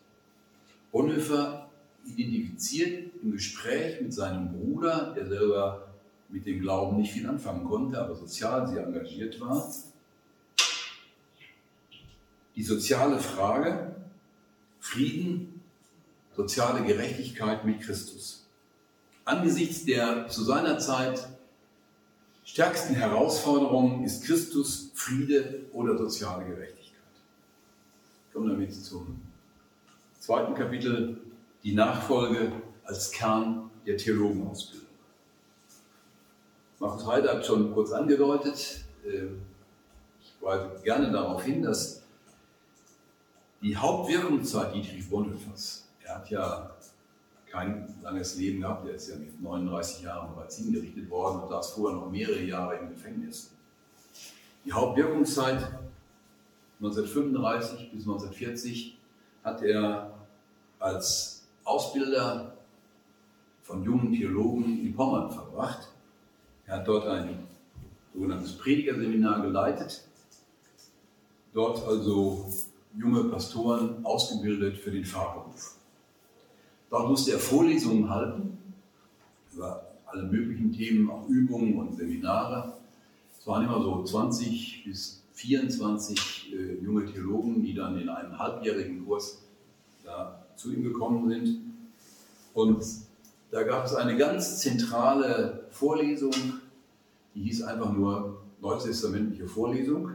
[0.91, 1.68] Bonhoeffer
[2.09, 5.87] identifiziert im Gespräch mit seinem Bruder, der selber
[6.29, 9.73] mit dem Glauben nicht viel anfangen konnte, aber sozial sehr engagiert war,
[12.55, 13.95] die soziale Frage
[14.79, 15.61] Frieden,
[16.35, 18.45] soziale Gerechtigkeit mit Christus.
[19.25, 21.27] Angesichts der zu seiner Zeit
[22.43, 26.95] stärksten Herausforderungen ist Christus Friede oder soziale Gerechtigkeit.
[28.27, 29.21] Ich komme damit zum
[30.19, 31.17] zweiten Kapitel,
[31.63, 32.51] die Nachfolge
[32.83, 34.87] als Kern der Theologenausbildung.
[36.79, 39.41] Markus Heide hat schon kurz angedeutet, ähm,
[40.21, 42.01] ich weise gerne darauf hin, dass
[43.61, 46.75] die Hauptwirkungszeit Dietrich Bonhoeffers, er hat ja
[47.51, 51.71] kein langes Leben gehabt, er ist ja mit 39 Jahren bereits hingerichtet worden und saß
[51.71, 53.51] vorher noch mehrere Jahre im Gefängnis.
[54.63, 55.67] Die Hauptwirkungszeit
[56.79, 58.97] 1935 bis 1940
[59.43, 60.13] hat er
[60.79, 61.38] als
[61.69, 62.57] Ausbilder
[63.61, 65.87] von jungen Theologen in Pommern verbracht.
[66.65, 67.47] Er hat dort ein
[68.11, 70.03] sogenanntes Predigerseminar geleitet,
[71.53, 72.51] dort also
[72.97, 75.75] junge Pastoren ausgebildet für den Pfarrberuf.
[76.89, 78.57] Dort musste er Vorlesungen halten
[79.53, 82.73] über alle möglichen Themen, auch Übungen und Seminare.
[83.37, 89.05] Es waren immer so 20 bis 24 äh, junge Theologen, die dann in einem halbjährigen
[89.05, 89.43] Kurs
[90.03, 91.61] da zu ihm gekommen sind.
[92.53, 92.83] Und
[93.51, 96.33] da gab es eine ganz zentrale Vorlesung,
[97.33, 100.11] die hieß einfach nur Neutestamentliche Vorlesung.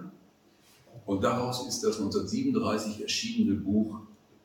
[1.07, 4.01] Und daraus ist das 1937 erschienene Buch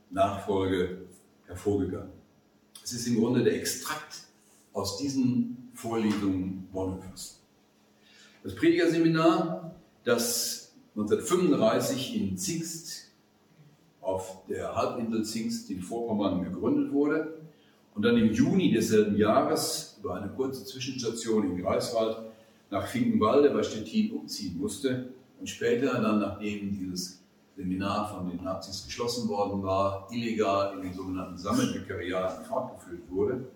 [0.10, 1.02] Nachfolge
[1.46, 2.12] hervorgegangen.
[2.84, 4.24] Es ist im Grunde der Extrakt
[4.72, 7.42] aus diesen Vorlesungen Bonhoeffers.
[8.44, 13.09] Das Predigerseminar, das 1935 in Zingst
[14.02, 17.40] auf der Halbinsel Zingst in Vorpommern gegründet wurde.
[17.96, 22.18] Und dann im Juni desselben Jahres über eine kurze Zwischenstation in Greifswald
[22.70, 25.10] nach Finkenwalde bei Stettin umziehen musste.
[25.40, 27.22] Und später dann, nachdem dieses
[27.56, 33.48] Seminar von den Nazis geschlossen worden war, illegal in den sogenannten Sammelvikariaten fortgeführt wurde.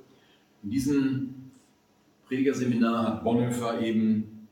[0.62, 1.52] In diesem
[2.28, 4.48] Predigerseminar hat Bonhoeffer eben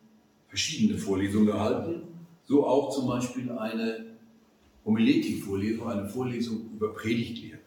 [0.48, 2.04] verschiedene Vorlesungen gehalten.
[2.44, 4.11] So auch zum Beispiel eine
[4.86, 7.60] Homiletikvorlesung, eine Vorlesung über Predigtlehre.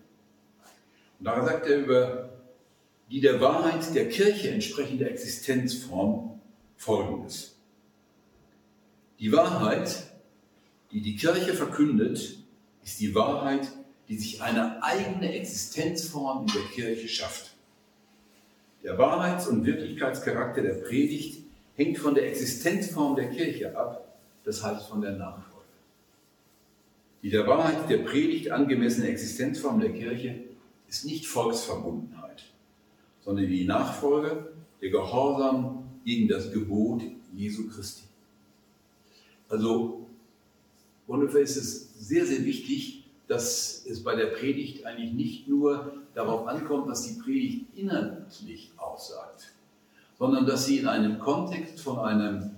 [1.18, 2.30] Und da sagt er über
[3.10, 6.40] die der Wahrheit der Kirche entsprechende Existenzform
[6.76, 7.56] folgendes.
[9.20, 10.04] Die Wahrheit,
[10.90, 12.38] die die Kirche verkündet,
[12.82, 13.68] ist die Wahrheit,
[14.08, 17.52] die sich eine eigene Existenzform in der Kirche schafft.
[18.82, 21.44] Der Wahrheits- und Wirklichkeitscharakter der Predigt
[21.76, 24.04] hängt von der Existenzform der Kirche ab
[24.44, 25.53] das heißt von der Nachfolge.
[27.24, 30.40] Die der Wahrheit der Predigt angemessene Existenzform der Kirche
[30.86, 32.44] ist nicht Volksverbundenheit,
[33.24, 37.00] sondern die Nachfolge, der Gehorsam gegen das Gebot
[37.34, 38.02] Jesu Christi.
[39.48, 40.06] Also,
[41.06, 46.46] Bonhoeffer ist es sehr, sehr wichtig, dass es bei der Predigt eigentlich nicht nur darauf
[46.46, 49.54] ankommt, was die Predigt inhaltlich aussagt,
[50.18, 52.50] sondern dass sie in einem Kontext von einem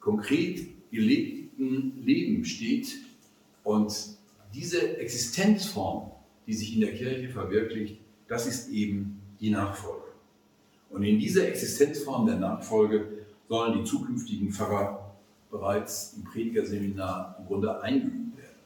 [0.00, 3.09] konkret gelebten Leben steht
[3.64, 3.92] und
[4.54, 6.10] diese Existenzform,
[6.46, 10.06] die sich in der Kirche verwirklicht, das ist eben die Nachfolge.
[10.90, 13.06] Und in dieser Existenzform der Nachfolge
[13.48, 15.14] sollen die zukünftigen Pfarrer
[15.50, 18.56] bereits im Predigerseminar im Grunde eingeübt werden.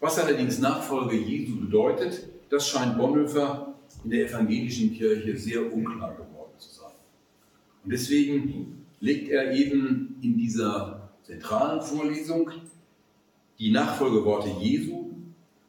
[0.00, 6.52] Was allerdings Nachfolge Jesu bedeutet, das scheint Bonhoeffer in der evangelischen Kirche sehr unklar geworden
[6.58, 6.92] zu sein.
[7.84, 12.50] Und deswegen legt er eben in dieser zentralen Vorlesung
[13.60, 15.10] die Nachfolgeworte Jesu,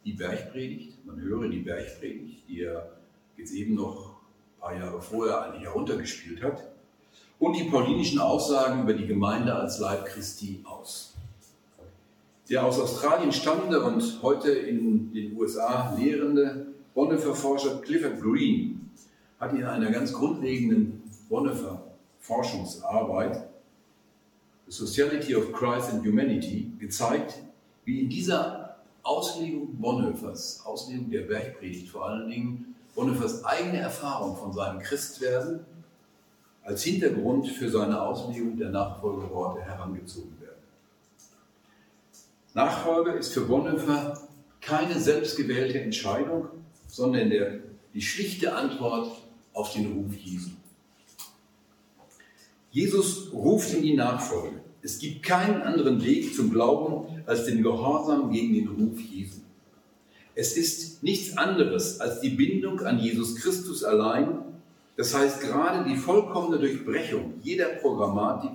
[0.06, 2.90] die Bergpredigt, man höre die Bergpredigt, die er
[3.36, 4.16] jetzt eben noch
[4.56, 6.72] ein paar Jahre vorher eigentlich heruntergespielt hat,
[7.38, 11.16] und die paulinischen Aussagen über die Gemeinde als Leib Christi aus.
[12.50, 18.90] Der aus Australien stammende und heute in den USA lehrende Bonhoeffer-Forscher Clifford Green
[19.38, 23.50] hat in einer ganz grundlegenden Bonhoeffer-Forschungsarbeit
[24.68, 27.42] The Sociality of Christ and Humanity gezeigt,
[27.86, 34.54] wie in dieser Auslegung Bonhoeffers, Auslegung der Bergpredigt vor allen Dingen, Bonhoeffers eigene Erfahrung von
[34.54, 35.66] seinem Christwerden
[36.64, 40.52] als Hintergrund für seine Auslegung der Nachfolgeworte herangezogen werden.
[42.54, 44.28] Nachfolge ist für Bonhoeffer
[44.60, 46.48] keine selbstgewählte Entscheidung,
[46.88, 47.60] sondern der,
[47.94, 49.12] die schlichte Antwort
[49.54, 50.52] auf den Ruf Jesu.
[52.72, 54.62] Jesus ruft in die Nachfolge.
[54.84, 59.42] Es gibt keinen anderen Weg zum Glauben als den Gehorsam gegen den Ruf Jesu.
[60.34, 64.40] Es ist nichts anderes als die Bindung an Jesus Christus allein,
[64.98, 68.52] das heißt gerade die vollkommene Durchbrechung jeder Programmatik,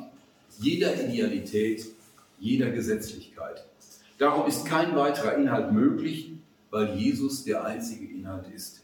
[0.59, 1.87] jeder Idealität,
[2.39, 3.65] jeder Gesetzlichkeit.
[4.19, 6.33] Darum ist kein weiterer Inhalt möglich,
[6.71, 8.83] weil Jesus der einzige Inhalt ist.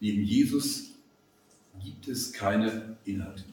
[0.00, 0.92] Neben Jesus
[1.82, 3.44] gibt es keine Inhalte.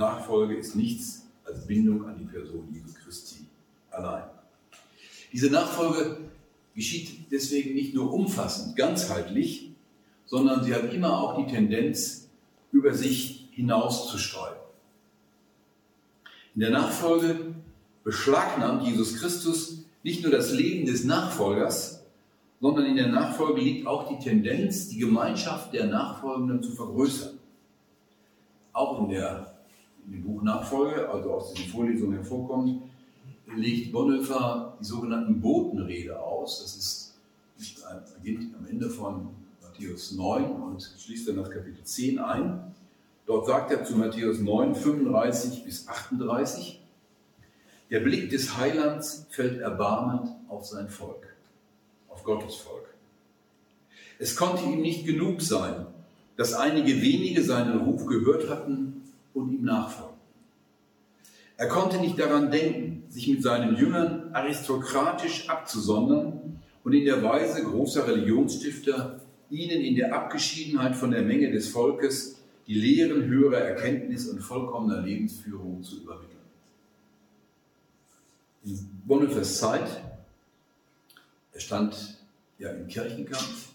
[0.00, 3.44] Nachfolge ist nichts als Bindung an die Person Jesu Christi
[3.90, 4.24] allein.
[5.32, 6.18] Diese Nachfolge
[6.74, 9.72] geschieht deswegen nicht nur umfassend, ganzheitlich,
[10.24, 12.28] sondern sie hat immer auch die Tendenz,
[12.72, 14.56] über sich hinauszustreuen.
[16.54, 17.54] In der Nachfolge
[18.04, 22.04] beschlagnahmt Jesus Christus nicht nur das Leben des Nachfolgers,
[22.60, 27.38] sondern in der Nachfolge liegt auch die Tendenz, die Gemeinschaft der Nachfolgenden zu vergrößern.
[28.72, 29.59] Auch in, der,
[30.06, 32.82] in dem Buch Nachfolge, also aus diesen Vorlesungen hervorkommt,
[33.56, 36.62] legt Bonhoeffer die sogenannten Botenrede aus.
[36.62, 37.14] Das ist,
[38.22, 39.28] beginnt am Ende von
[39.62, 42.74] Matthäus 9 und schließt dann das Kapitel 10 ein.
[43.26, 46.80] Dort sagt er zu Matthäus 9, 35 bis 38,
[47.90, 51.34] der Blick des Heilands fällt erbarmend auf sein Volk,
[52.08, 52.94] auf Gottes Volk.
[54.18, 55.86] Es konnte ihm nicht genug sein,
[56.36, 58.89] dass einige wenige seinen Ruf gehört hatten
[59.40, 60.20] und ihm nachfolgten.
[61.56, 67.62] Er konnte nicht daran denken, sich mit seinen Jüngern aristokratisch abzusondern und in der Weise
[67.62, 74.28] großer Religionsstifter ihnen in der Abgeschiedenheit von der Menge des Volkes die Lehren höherer Erkenntnis
[74.28, 76.38] und vollkommener Lebensführung zu übermitteln.
[78.64, 80.02] In Bonhoeffers Zeit,
[81.52, 82.16] er stand
[82.58, 83.69] ja im Kirchenkampf,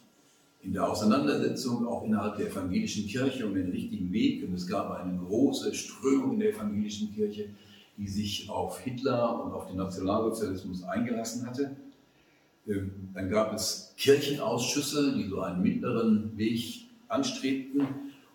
[0.65, 4.43] in der Auseinandersetzung auch innerhalb der evangelischen Kirche um den richtigen Weg.
[4.43, 7.49] Und es gab eine große Strömung in der evangelischen Kirche,
[7.97, 11.75] die sich auf Hitler und auf den Nationalsozialismus eingelassen hatte.
[12.67, 17.87] Ähm, dann gab es Kirchenausschüsse, die so einen mittleren Weg anstrebten.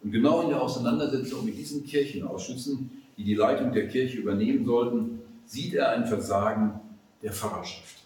[0.02, 5.18] Und genau in der Auseinandersetzung mit diesen Kirchenausschüssen, die die Leitung der Kirche übernehmen sollten,
[5.46, 6.80] sieht er ein Versagen
[7.22, 7.96] der Pfarrerschaft.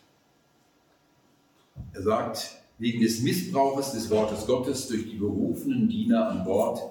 [1.92, 6.82] Er sagt, wegen des Missbrauches des Wortes Gottes durch die berufenen Diener an Bord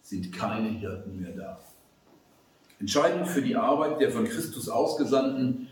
[0.00, 1.60] sind keine Hirten mehr da.
[2.80, 5.68] Entscheidend für die Arbeit der von Christus Ausgesandten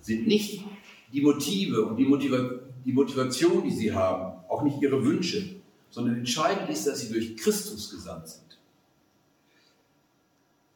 [0.00, 0.64] sind nicht
[1.12, 5.56] die Motive und die, Motiva die Motivation, die sie haben, auch nicht ihre Wünsche,
[5.90, 8.58] sondern entscheidend ist, dass sie durch Christus gesandt sind.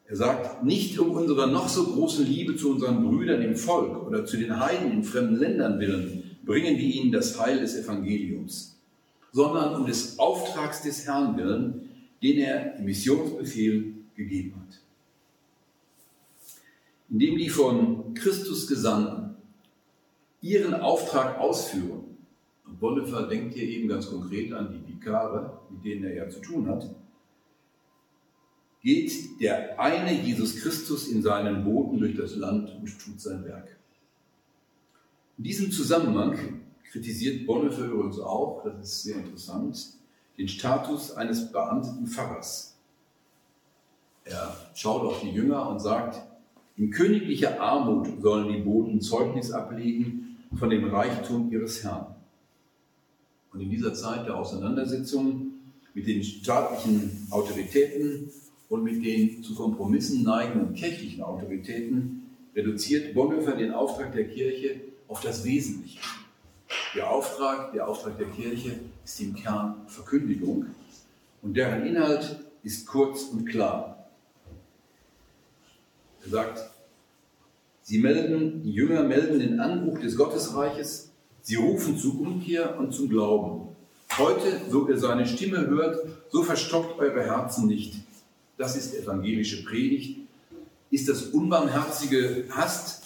[0.05, 4.23] Er sagt, nicht um unserer noch so großen Liebe zu unseren Brüdern im Volk oder
[4.23, 8.77] zu den Heiden in fremden Ländern willen, bringen wir ihnen das Heil des Evangeliums,
[9.31, 11.89] sondern um des Auftrags des Herrn willen,
[12.21, 14.79] den er im Missionsbefehl gegeben hat.
[17.09, 19.35] indem die von Christus Gesandten
[20.41, 22.17] ihren Auftrag ausführen.
[22.65, 26.39] Und Bonhoeffer denkt hier eben ganz konkret an die Vikare, mit denen er ja zu
[26.39, 26.87] tun hat.
[28.81, 33.75] Geht der eine Jesus Christus in seinen Booten durch das Land und tut sein Werk.
[35.39, 36.37] In diesem Zusammenhang
[36.91, 39.93] kritisiert Bonhoeffer übrigens auch, das ist sehr interessant,
[40.37, 42.75] den Status eines beamteten Pfarrers.
[44.25, 46.21] Er schaut auf die Jünger und sagt,
[46.75, 52.15] in königlicher Armut sollen die Boten Zeugnis ablegen von dem Reichtum ihres Herrn.
[53.53, 55.53] Und in dieser Zeit der Auseinandersetzung
[55.93, 58.29] mit den staatlichen Autoritäten
[58.67, 62.23] und mit den zu Kompromissen neigenden kirchlichen Autoritäten
[62.53, 65.99] reduziert Bonhoeffer den Auftrag der Kirche auf das Wesentliche.
[66.95, 70.67] Der Auftrag, der Auftrag der Kirche ist im Kern Verkündigung
[71.41, 74.09] und deren Inhalt ist kurz und klar.
[76.23, 76.69] Er sagt,
[77.81, 81.09] sie melden, die Jünger melden den Anbruch des Gottesreiches,
[81.41, 83.69] sie rufen zur Umkehr und zum Glauben.
[84.17, 87.95] Heute, so ihr seine Stimme hört, so verstockt eure Herzen nicht.
[88.57, 90.19] Das ist evangelische Predigt.
[90.91, 92.98] Ist das Unbarmherzige Hast?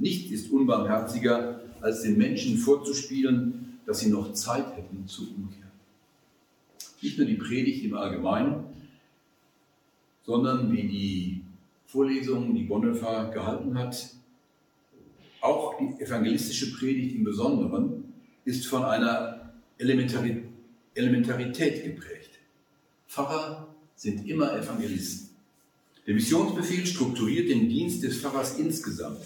[0.00, 5.70] Nichts ist unbarmherziger, als den Menschen vorzuspielen, dass sie noch Zeit hätten zur Umkehr.
[7.02, 8.64] Nicht nur die Predigt im Allgemeinen,
[10.24, 11.42] sondern wie die
[11.84, 14.14] Vorlesungen, die Bonhoeffer gehalten hat,
[15.42, 18.12] auch die evangelistische Predigt im Besonderen,
[18.46, 20.44] ist von einer Elementari
[20.94, 22.30] Elementarität geprägt.
[23.06, 25.30] Pfarrer sind immer Evangelisten.
[26.06, 29.20] Der Missionsbefehl strukturiert den Dienst des Pfarrers insgesamt.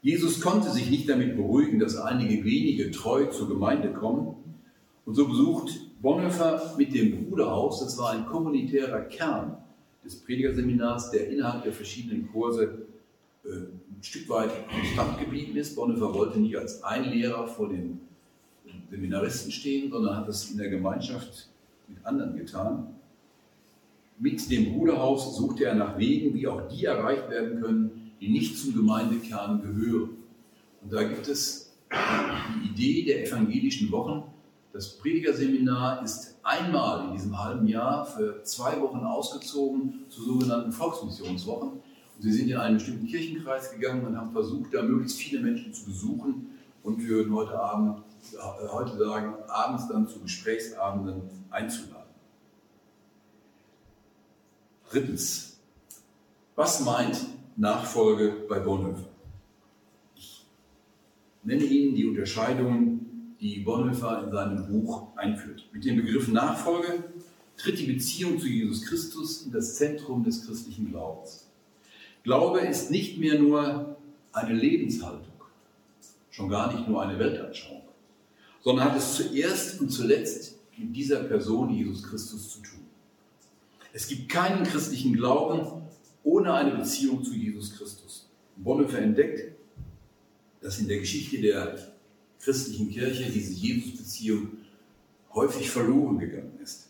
[0.00, 4.36] Jesus konnte sich nicht damit beruhigen, dass einige wenige treu zur Gemeinde kommen.
[5.04, 5.70] Und so besucht
[6.00, 9.56] Bonhoeffer mit dem Bruderhaus, das war ein kommunitärer Kern
[10.04, 12.86] des Predigerseminars, der innerhalb der verschiedenen Kurse
[13.44, 15.74] äh, ein Stück weit konstant geblieben ist.
[15.74, 18.00] Bonhoeffer wollte nicht als ein Lehrer vor den
[18.90, 21.48] Seminaristen stehen, sondern hat das in der Gemeinschaft
[21.88, 22.94] mit anderen getan.
[24.20, 28.58] Mit dem Bruderhaus suchte er nach Wegen, wie auch die erreicht werden können, die nicht
[28.58, 30.10] zum Gemeindekern gehören.
[30.82, 34.24] Und da gibt es die Idee der evangelischen Wochen.
[34.72, 41.70] Das Predigerseminar ist einmal in diesem halben Jahr für zwei Wochen ausgezogen zu sogenannten Volksmissionswochen.
[41.70, 45.72] Und sie sind in einen bestimmten Kirchenkreis gegangen und haben versucht, da möglichst viele Menschen
[45.72, 46.58] zu besuchen.
[46.82, 48.02] Und wir würden heute Abend,
[48.32, 51.98] äh, heute sagen, abends dann zu Gesprächsabenden einzuladen.
[54.90, 55.58] Drittens,
[56.56, 57.18] was meint
[57.58, 59.08] Nachfolge bei Bonhoeffer?
[60.14, 60.44] Ich
[61.42, 65.68] nenne Ihnen die Unterscheidungen die Bonhoeffer in seinem Buch einführt.
[65.72, 67.02] Mit dem Begriff Nachfolge
[67.56, 71.48] tritt die Beziehung zu Jesus Christus in das Zentrum des christlichen Glaubens.
[72.22, 73.96] Glaube ist nicht mehr nur
[74.32, 75.26] eine Lebenshaltung,
[76.30, 77.82] schon gar nicht nur eine Weltanschauung,
[78.62, 82.86] sondern hat es zuerst und zuletzt mit dieser Person Jesus Christus zu tun.
[83.92, 85.87] Es gibt keinen christlichen Glauben
[86.28, 88.28] ohne eine Beziehung zu Jesus Christus.
[88.56, 89.52] Bonhoeffer entdeckt,
[90.60, 91.78] dass in der Geschichte der
[92.40, 94.48] christlichen Kirche diese Jesus-Beziehung
[95.32, 96.86] häufig verloren gegangen ist.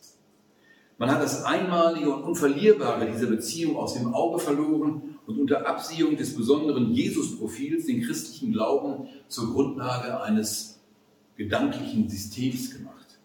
[0.98, 6.16] Man hat das Einmalige und Unverlierbare dieser Beziehung aus dem Auge verloren und unter Absehung
[6.16, 10.80] des besonderen Jesus-Profils den christlichen Glauben zur Grundlage eines
[11.36, 13.20] gedanklichen Systems gemacht.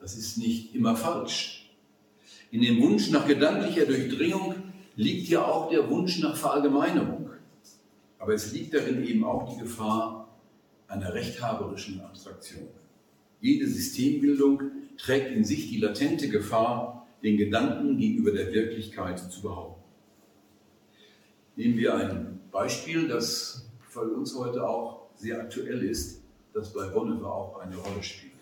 [0.00, 1.70] Das ist nicht immer falsch.
[2.50, 4.56] In dem Wunsch nach gedanklicher Durchdringung
[4.96, 7.30] liegt ja auch der Wunsch nach Verallgemeinerung.
[8.18, 10.28] Aber es liegt darin eben auch die Gefahr,
[10.86, 12.68] einer rechthaberischen Abstraktion.
[13.40, 14.62] Jede Systembildung
[14.98, 19.82] trägt in sich die latente Gefahr, den Gedanken gegenüber der Wirklichkeit zu behaupten.
[21.56, 26.20] Nehmen wir ein Beispiel, das für uns heute auch sehr aktuell ist,
[26.52, 28.32] das bei Bonhoeffer auch eine Rolle spielt.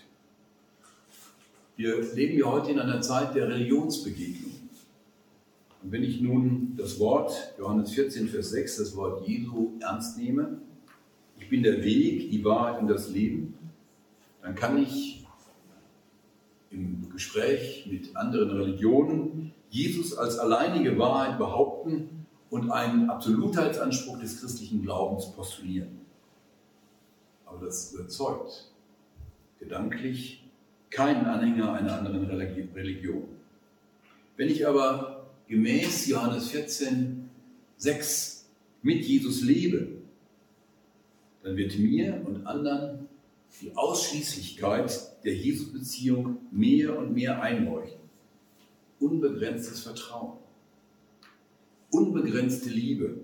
[1.77, 4.60] Wir leben ja heute in einer Zeit der Religionsbegegnung.
[5.83, 10.59] Und wenn ich nun das Wort, Johannes 14, Vers 6, das Wort Jesu ernst nehme,
[11.39, 13.55] ich bin der Weg, die Wahrheit und das Leben,
[14.43, 15.27] dann kann ich
[16.71, 24.83] im Gespräch mit anderen Religionen Jesus als alleinige Wahrheit behaupten und einen Absolutheitsanspruch des christlichen
[24.83, 26.01] Glaubens postulieren.
[27.47, 28.71] Aber das überzeugt
[29.59, 30.45] gedanklich
[30.91, 33.25] keinen Anhänger einer anderen Religion.
[34.37, 35.20] Wenn ich aber
[35.51, 37.29] gemäß Johannes 14,
[37.77, 38.47] 6
[38.83, 39.89] mit Jesus lebe,
[41.43, 43.09] dann wird mir und anderen
[43.61, 47.99] die Ausschließlichkeit der Jesus-Beziehung mehr und mehr einleuchten.
[49.01, 50.39] Unbegrenztes Vertrauen.
[51.91, 53.17] unbegrenzte Liebe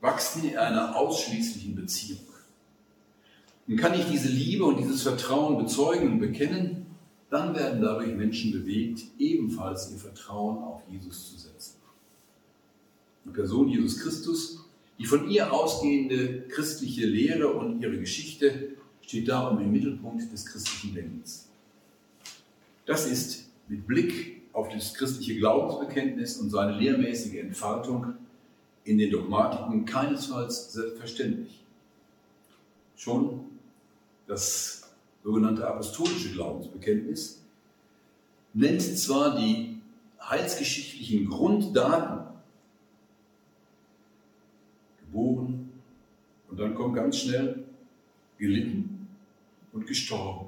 [0.00, 2.18] wachsen in einer ausschließlichen Beziehung.
[3.68, 6.77] Und kann ich diese Liebe und dieses Vertrauen bezeugen und bekennen,
[7.30, 11.76] dann werden dadurch Menschen bewegt, ebenfalls ihr Vertrauen auf Jesus zu setzen.
[13.24, 14.64] Die Person Jesus Christus,
[14.98, 18.70] die von ihr ausgehende christliche Lehre und ihre Geschichte
[19.02, 21.48] steht darum im Mittelpunkt des christlichen Denkens.
[22.86, 28.14] Das ist mit Blick auf das christliche Glaubensbekenntnis und seine lehrmäßige Entfaltung
[28.84, 31.62] in den Dogmatiken keinesfalls selbstverständlich.
[32.96, 33.40] Schon
[34.26, 34.77] das
[35.28, 37.42] sogenannte apostolische Glaubensbekenntnis
[38.54, 39.76] nennt zwar die
[40.22, 42.24] heilsgeschichtlichen Grunddaten,
[45.04, 45.68] geboren
[46.48, 47.62] und dann kommt ganz schnell
[48.38, 49.06] gelitten
[49.74, 50.46] und gestorben.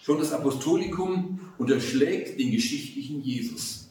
[0.00, 3.90] Schon das Apostolikum unterschlägt den geschichtlichen Jesus,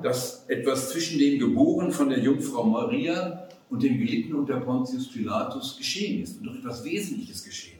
[0.00, 5.76] dass etwas zwischen dem Geboren von der Jungfrau Maria und dem Gelitten unter Pontius Pilatus
[5.76, 7.77] geschehen ist und doch etwas Wesentliches geschehen.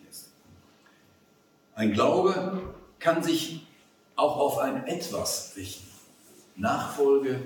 [1.79, 2.61] Ein Glaube
[2.99, 3.64] kann sich
[4.16, 5.87] auch auf ein Etwas richten.
[6.57, 7.39] Nachfolge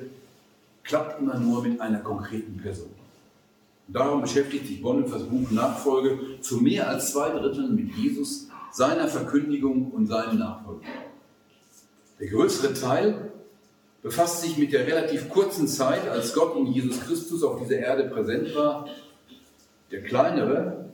[0.85, 2.89] klappt immer nur mit einer konkreten Person.
[3.89, 9.91] Darum beschäftigt sich Bonhoeffers Buch Nachfolge zu mehr als zwei Dritteln mit Jesus, seiner Verkündigung
[9.91, 10.89] und seinen Nachfolgern.
[12.19, 13.33] Der größere Teil
[14.01, 18.05] befasst sich mit der relativ kurzen Zeit, als Gott in Jesus Christus auf dieser Erde
[18.05, 18.89] präsent war.
[19.91, 20.87] Der kleinere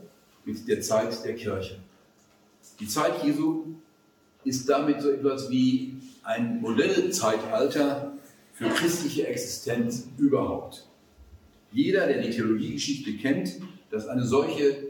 [0.45, 1.78] mit der Zeit der Kirche.
[2.81, 3.64] Die Zeit Jesu
[4.45, 8.12] ist damit so etwas wie ein Modellzeitalter
[8.53, 10.87] für christliche Existenz überhaupt.
[11.72, 13.61] Jeder, der die Theologiegeschichte kennt,
[13.91, 14.83] dass eine solche, äh,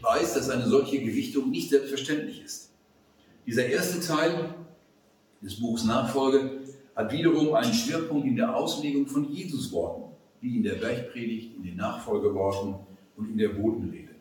[0.00, 2.70] weiß, dass eine solche Gewichtung nicht selbstverständlich ist.
[3.46, 4.54] Dieser erste Teil
[5.40, 6.60] des Buchs Nachfolge
[6.94, 11.62] hat wiederum einen Schwerpunkt in der Auslegung von Jesus Worten, wie in der Bergpredigt, in
[11.62, 12.74] den Nachfolgeworten
[13.16, 14.14] und in der Bodenrede.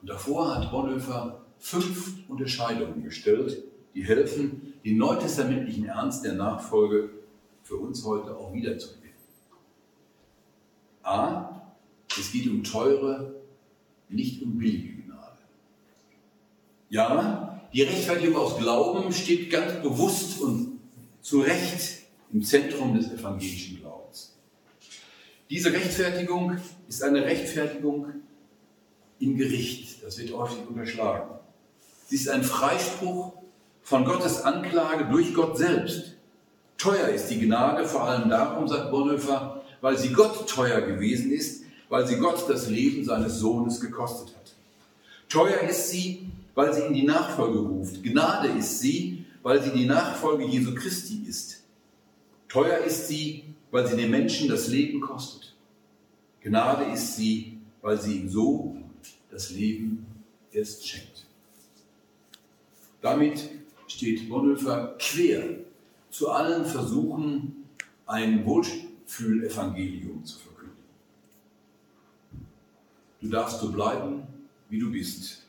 [0.00, 3.62] Und davor hat Bonhoeffer fünf Unterscheidungen gestellt,
[3.94, 7.10] die helfen, den neutestamentlichen Ernst der Nachfolge
[7.62, 9.14] für uns heute auch wiederzugewinnen.
[11.04, 11.62] A.
[12.18, 13.34] Es geht um teure,
[14.08, 15.38] nicht um billige Gnade.
[16.90, 20.80] Ja, die Rechtfertigung aus Glauben steht ganz bewusst und
[21.22, 22.02] zu Recht
[22.32, 24.36] im Zentrum des evangelischen Glaubens.
[25.48, 26.58] Diese Rechtfertigung
[26.88, 28.08] ist eine Rechtfertigung
[29.20, 30.02] im Gericht.
[30.02, 31.41] Das wird häufig unterschlagen.
[32.12, 33.32] Sie ist ein Freispruch
[33.80, 36.14] von Gottes Anklage durch Gott selbst.
[36.76, 41.64] Teuer ist die Gnade vor allem darum, sagt Bonhoeffer, weil sie Gott teuer gewesen ist,
[41.88, 44.52] weil sie Gott das Leben seines Sohnes gekostet hat.
[45.30, 48.02] Teuer ist sie, weil sie in die Nachfolge ruft.
[48.02, 51.62] Gnade ist sie, weil sie die Nachfolge Jesu Christi ist.
[52.46, 55.54] Teuer ist sie, weil sie den Menschen das Leben kostet.
[56.42, 58.76] Gnade ist sie, weil sie ihm so
[59.30, 60.04] das Leben
[60.52, 61.11] erst schenkt.
[63.02, 63.50] Damit
[63.88, 65.56] steht Bonhoeffer quer
[66.10, 67.64] zu allen Versuchen,
[68.06, 70.76] ein Wohlfühlevangelium zu verkünden.
[73.20, 74.22] Du darfst so bleiben,
[74.68, 75.42] wie du bist.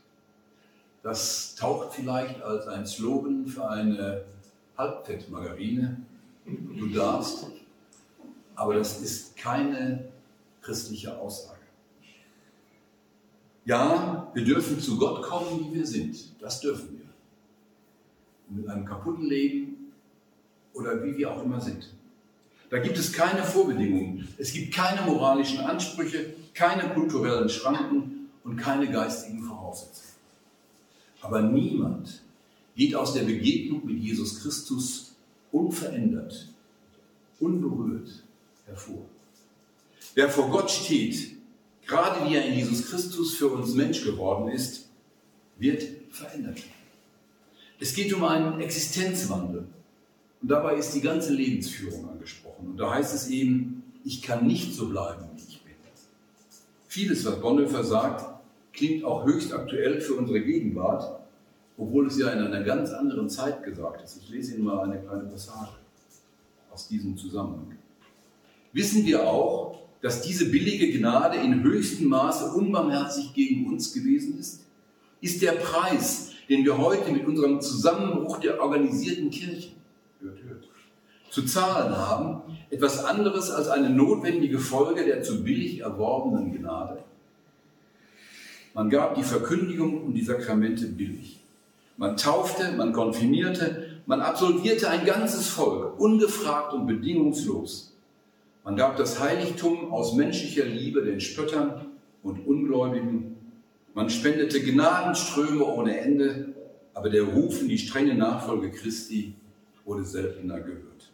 [1.04, 4.26] Das taucht vielleicht als ein Slogan für eine
[4.78, 5.98] Halbfettmargarine.
[6.46, 7.48] Du darfst,
[8.56, 10.12] aber das ist keine
[10.62, 11.60] christliche Aussage.
[13.66, 16.42] Ja, wir dürfen zu Gott kommen, wie wir sind.
[16.42, 17.03] Das dürfen wir.
[18.50, 19.92] Mit einem kaputten Leben
[20.74, 21.90] oder wie wir auch immer sind.
[22.70, 24.28] Da gibt es keine Vorbedingungen.
[24.38, 30.14] Es gibt keine moralischen Ansprüche, keine kulturellen Schranken und keine geistigen Voraussetzungen.
[31.22, 32.22] Aber niemand
[32.76, 35.16] geht aus der Begegnung mit Jesus Christus
[35.52, 36.50] unverändert,
[37.40, 38.24] unberührt
[38.66, 39.06] hervor.
[40.16, 41.38] Wer vor Gott steht,
[41.86, 44.90] gerade wie er in Jesus Christus für uns Mensch geworden ist,
[45.58, 46.58] wird verändert.
[47.84, 49.66] Es geht um einen Existenzwandel.
[50.42, 52.68] Und dabei ist die ganze Lebensführung angesprochen.
[52.68, 55.74] Und da heißt es eben, ich kann nicht so bleiben, wie ich bin.
[56.88, 61.26] Vieles, was Bonhoeffer sagt, klingt auch höchst aktuell für unsere Gegenwart,
[61.78, 64.22] obwohl es ja in einer ganz anderen Zeit gesagt ist.
[64.24, 65.74] Ich lese Ihnen mal eine kleine Passage
[66.72, 67.78] aus diesem Zusammenhang.
[68.72, 74.62] Wissen wir auch, dass diese billige Gnade in höchstem Maße unbarmherzig gegen uns gewesen ist?
[75.20, 79.74] Ist der Preis, den wir heute mit unserem Zusammenbruch der organisierten Kirchen
[81.30, 87.04] zu zahlen haben, etwas anderes als eine notwendige Folge der zu billig erworbenen Gnade?
[88.74, 91.40] Man gab die Verkündigung und die Sakramente billig.
[91.98, 97.94] Man taufte, man konfirmierte, man absolvierte ein ganzes Volk, ungefragt und bedingungslos.
[98.64, 101.86] Man gab das Heiligtum aus menschlicher Liebe den Spöttern
[102.24, 103.33] und Ungläubigen.
[103.94, 106.54] Man spendete Gnadenströme ohne Ende,
[106.94, 109.36] aber der Ruf in die strenge Nachfolge Christi
[109.86, 111.12] wurde seltener gehört.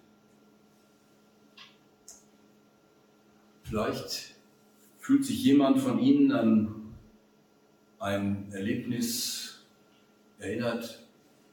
[3.63, 4.35] Vielleicht
[4.99, 6.75] fühlt sich jemand von Ihnen an
[7.99, 9.59] ein Erlebnis
[10.39, 11.05] erinnert.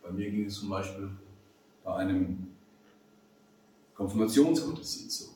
[0.03, 1.11] Bei mir ging es zum Beispiel
[1.85, 2.49] bei einem
[3.95, 5.35] Konfirmationsgottesdienst so.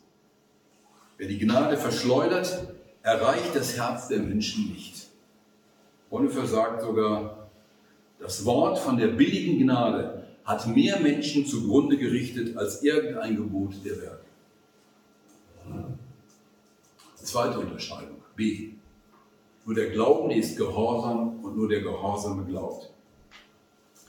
[1.18, 4.99] Wer die Gnade verschleudert, erreicht das Herz der Menschen nicht.
[6.10, 7.48] Bonhoeffer sagt sogar,
[8.18, 13.96] das Wort von der billigen Gnade hat mehr Menschen zugrunde gerichtet als irgendein Gebot der
[14.02, 14.24] Werke.
[17.14, 18.16] Zweite Unterscheidung.
[18.34, 18.70] B.
[19.64, 22.90] Nur der Glaubende ist gehorsam und nur der Gehorsame glaubt.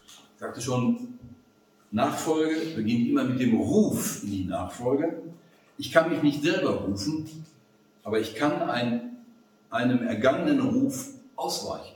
[0.02, 1.20] Ich sagte schon,
[1.92, 5.22] Nachfolge beginnt immer mit dem Ruf in die Nachfolge.
[5.78, 7.46] Ich kann mich nicht selber rufen,
[8.04, 9.18] aber ich kann ein,
[9.70, 11.10] einem ergangenen Ruf
[11.42, 11.96] ausweichen.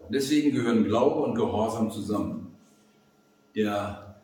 [0.00, 2.54] Und deswegen gehören Glaube und Gehorsam zusammen.
[3.54, 4.16] Der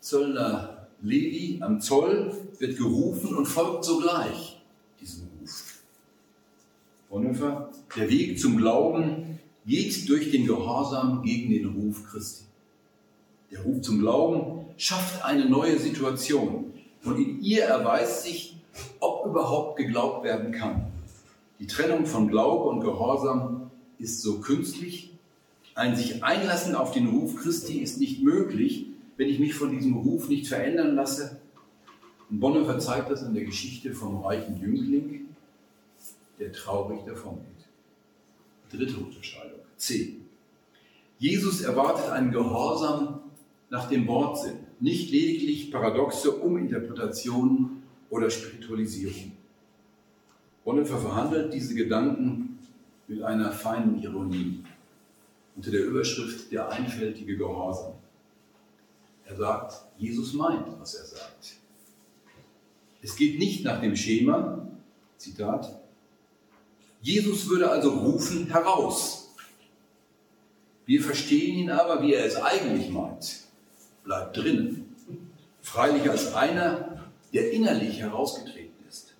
[0.00, 4.62] Zöllner Levi am Zoll wird gerufen und folgt sogleich
[5.00, 5.80] diesem Ruf.
[7.10, 12.44] Bonhoeffer, der Weg zum Glauben geht durch den Gehorsam gegen den Ruf Christi.
[13.50, 16.72] Der Ruf zum Glauben schafft eine neue Situation
[17.04, 18.56] und in ihr erweist sich,
[19.00, 20.86] ob überhaupt geglaubt werden kann.
[21.60, 23.63] Die Trennung von Glaube und Gehorsam
[24.04, 25.10] ist so künstlich.
[25.74, 28.86] Ein sich einlassen auf den Ruf Christi ist nicht möglich,
[29.16, 31.40] wenn ich mich von diesem Ruf nicht verändern lasse.
[32.30, 35.26] Und Bonhoeffer zeigt das in der Geschichte vom reichen Jüngling,
[36.38, 37.44] der traurig davongeht.
[38.70, 39.60] Dritte Unterscheidung.
[39.76, 40.16] C.
[41.18, 43.20] Jesus erwartet einen Gehorsam
[43.70, 49.32] nach dem Wortsinn, nicht lediglich paradoxe Uminterpretationen oder Spiritualisierung.
[50.64, 52.53] Bonhoeffer verhandelt diese Gedanken
[53.08, 54.64] mit einer feinen Ironie
[55.56, 57.94] unter der Überschrift Der einfältige Gehorsam.
[59.26, 61.54] Er sagt, Jesus meint, was er sagt.
[63.02, 64.66] Es geht nicht nach dem Schema,
[65.16, 65.80] Zitat,
[67.00, 69.34] Jesus würde also rufen heraus.
[70.86, 73.40] Wir verstehen ihn aber, wie er es eigentlich meint.
[74.04, 74.94] Bleibt drinnen.
[75.60, 79.14] Freilich als einer, der innerlich herausgetreten ist.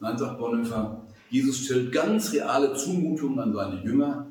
[0.00, 1.00] Nein, sagt Bonhoeffer,
[1.30, 4.26] Jesus stellt ganz reale Zumutungen an seine Jünger,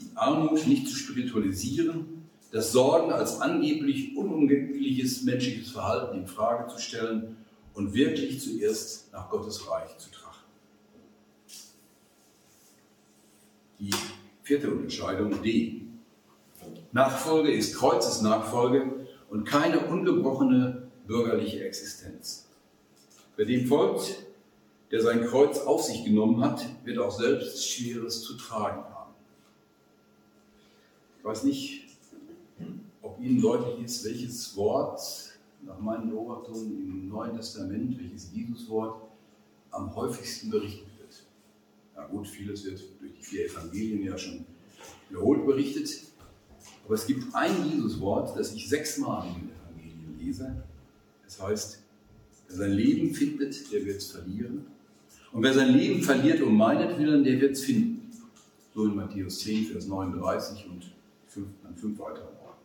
[0.00, 6.80] die Armut nicht zu spiritualisieren, das Sorgen als angeblich unumgängliches menschliches Verhalten in Frage zu
[6.80, 7.36] stellen
[7.74, 10.44] und wirklich zuerst nach Gottes Reich zu trachten.
[13.80, 13.90] Die
[14.42, 15.82] vierte Unterscheidung D.
[16.92, 22.48] Nachfolge ist Kreuzesnachfolge und keine ungebrochene bürgerliche Existenz.
[23.36, 24.14] Wer dem folgt,
[24.94, 29.12] der sein Kreuz auf sich genommen hat, wird auch selbst Schweres zu tragen haben.
[31.18, 31.88] Ich weiß nicht,
[33.02, 35.00] ob Ihnen deutlich ist, welches Wort
[35.62, 39.02] nach meinen Beobachtungen im Neuen Testament, welches Jesuswort
[39.72, 41.24] am häufigsten berichtet wird.
[41.96, 44.46] Na gut, vieles wird durch die vier Evangelien ja schon
[45.08, 46.02] wiederholt berichtet.
[46.84, 50.62] Aber es gibt ein Jesuswort, das ich sechsmal in den Evangelien lese.
[51.26, 51.82] Es heißt,
[52.46, 54.72] wer sein Leben findet, der wird es verlieren.
[55.34, 58.08] Und wer sein Leben verliert um meinetwillen, der wird es finden.
[58.72, 60.92] So in Matthäus 10, Vers 39 und
[61.64, 62.62] an fünf weiteren Orten.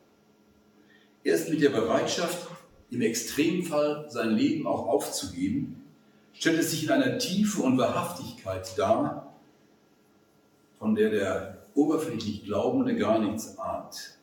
[1.23, 2.47] Erst mit der Bereitschaft,
[2.91, 5.81] im Extremfall sein Leben auch aufzugeben,
[6.33, 9.33] stellt es sich in einer Tiefe und Wahrhaftigkeit dar,
[10.77, 14.19] von der der oberflächlich Glaubende gar nichts ahnt.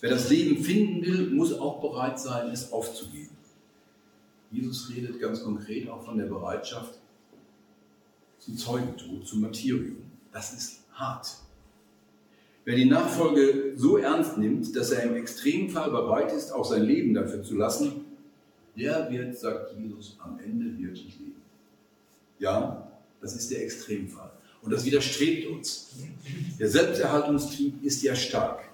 [0.00, 3.36] Wer das Leben finden will, muss auch bereit sein, es aufzugeben.
[4.52, 7.00] Jesus redet ganz konkret auch von der Bereitschaft
[8.44, 9.96] zum Zeugentod, zum Martyrium.
[10.32, 11.26] Das ist hart.
[12.64, 17.14] Wer die Nachfolge so ernst nimmt, dass er im Extremfall bereit ist, auch sein Leben
[17.14, 18.04] dafür zu lassen,
[18.76, 21.42] der wird, sagt Jesus, am Ende wirklich leben.
[22.38, 22.90] Ja,
[23.20, 24.30] das ist der Extremfall.
[24.62, 25.94] Und das widerstrebt uns.
[26.58, 28.64] Der Selbsterhaltungstrieb ist ja stark.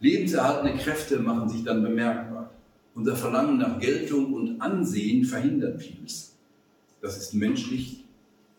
[0.00, 2.50] Lebenserhaltende Kräfte machen sich dann bemerkbar.
[2.94, 6.34] Unser Verlangen nach Geltung und Ansehen verhindert vieles.
[7.00, 8.05] Das ist menschlich,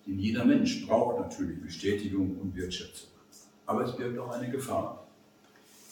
[0.07, 3.09] denn jeder Mensch braucht natürlich Bestätigung und Wertschätzung.
[3.65, 5.05] Aber es birgt auch eine Gefahr.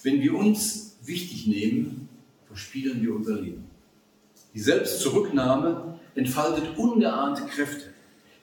[0.04, 2.08] Wenn wir uns wichtig nehmen,
[2.48, 3.66] verspielen wir unser Leben.
[4.54, 7.94] Die Selbstzurücknahme entfaltet ungeahnte Kräfte.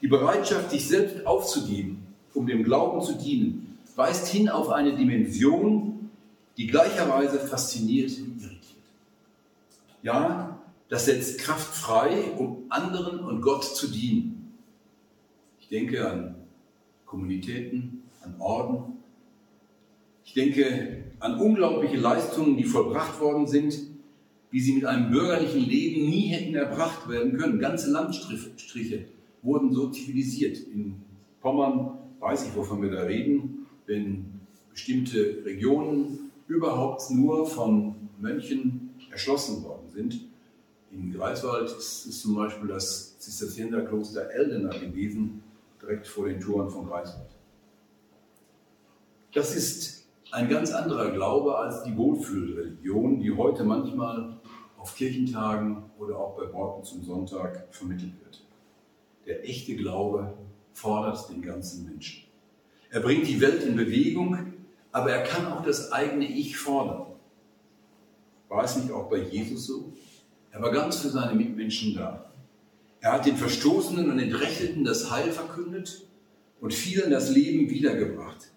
[0.03, 6.11] Die Bereitschaft, sich selbst aufzugeben, um dem Glauben zu dienen, weist hin auf eine Dimension,
[6.57, 8.83] die gleicherweise fasziniert und irritiert.
[10.03, 10.59] Ja,
[10.93, 14.42] Das setzt Kraft frei, um anderen und Gott zu dienen.
[15.73, 16.35] Ich denke an
[17.07, 18.99] Kommunitäten, an Orden.
[20.23, 23.79] Ich denke an unglaubliche Leistungen, die vollbracht worden sind,
[24.51, 27.59] wie sie mit einem bürgerlichen Leben nie hätten erbracht werden können.
[27.59, 29.07] Ganze Landstriche
[29.41, 30.59] wurden so zivilisiert.
[30.59, 30.97] In
[31.41, 34.27] Pommern weiß ich, wovon wir da reden, wenn
[34.71, 40.21] bestimmte Regionen überhaupt nur von Mönchen erschlossen worden sind.
[40.91, 45.41] In Greifswald ist, ist zum Beispiel das Zisterzienserkloster Eldena gewesen,
[45.83, 47.31] direkt vor den Toren von Greifswald.
[49.35, 54.39] Das ist ein ganz anderer Glaube als die Wohlfühlreligion, die heute manchmal
[54.79, 58.45] auf Kirchentagen oder auch bei Worten zum Sonntag vermittelt wird.
[59.27, 60.35] Der echte Glaube
[60.73, 62.25] fordert den ganzen Menschen.
[62.91, 64.55] Er bringt die Welt in Bewegung,
[64.91, 67.07] aber er kann auch das eigene Ich fordern.
[68.49, 69.93] War es nicht auch bei Jesus so?
[70.51, 72.32] Er war ganz für seine Mitmenschen da.
[73.03, 76.07] Er hat den Verstoßenen und Entrechteten das Heil verkündet
[76.61, 78.53] und vielen das Leben wiedergebracht.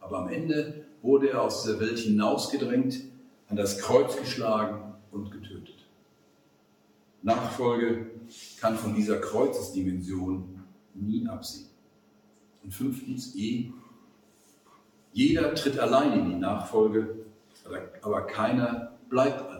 [0.00, 3.04] Aber am Ende wurde er aus dieser Welt hinausgedrängt,
[3.48, 5.86] an das Kreuz geschlagen und getötet.
[7.22, 8.10] Nachfolge
[8.60, 11.68] kann von dieser Kreuzesdimension nie absehen.
[12.64, 13.70] Und fünftens, E.
[15.12, 17.24] Jeder tritt allein in die Nachfolge,
[18.02, 19.53] aber keiner bleibt allein.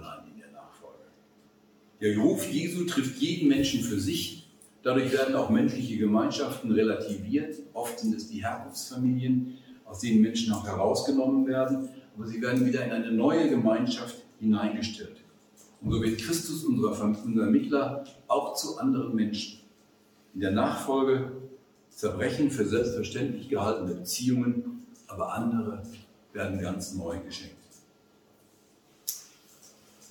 [2.01, 4.49] Der Ruf Jesu trifft jeden Menschen für sich.
[4.83, 7.57] Dadurch werden auch menschliche Gemeinschaften relativiert.
[7.73, 12.85] Oft sind es die Herkunftsfamilien, aus denen Menschen auch herausgenommen werden, aber sie werden wieder
[12.85, 15.17] in eine neue Gemeinschaft hineingestellt.
[15.81, 19.61] Und so wird Christus, unser, Mittler, auch zu anderen Menschen.
[20.35, 21.33] In der Nachfolge
[21.91, 25.83] zerbrechen für selbstverständlich gehaltene Beziehungen, aber andere
[26.33, 27.55] werden ganz neu geschenkt.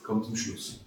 [0.03, 0.82] Kommt zum Schluss.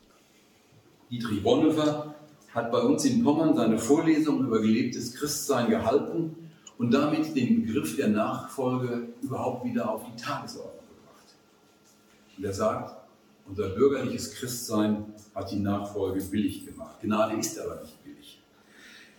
[1.11, 2.14] Dietrich Bonhoeffer
[2.52, 6.34] hat bei uns in Pommern seine Vorlesung über gelebtes Christsein gehalten
[6.78, 11.34] und damit den Begriff der Nachfolge überhaupt wieder auf die Tagesordnung gebracht.
[12.36, 12.96] Und er sagt,
[13.48, 16.96] unser bürgerliches Christsein hat die Nachfolge billig gemacht.
[17.00, 18.42] Gnade ist aber nicht billig.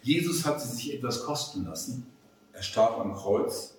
[0.02, 2.06] Jesus hat sie sich etwas kosten lassen.
[2.52, 3.78] Er starb am Kreuz.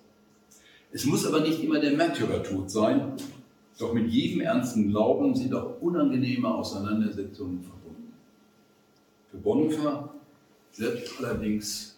[0.91, 3.13] Es muss aber nicht immer der Märtyrertod sein,
[3.77, 7.78] doch mit jedem ernsten Glauben sind auch unangenehme Auseinandersetzungen verbunden.
[9.31, 10.13] Für Bonhoeffer
[10.71, 11.97] selbst allerdings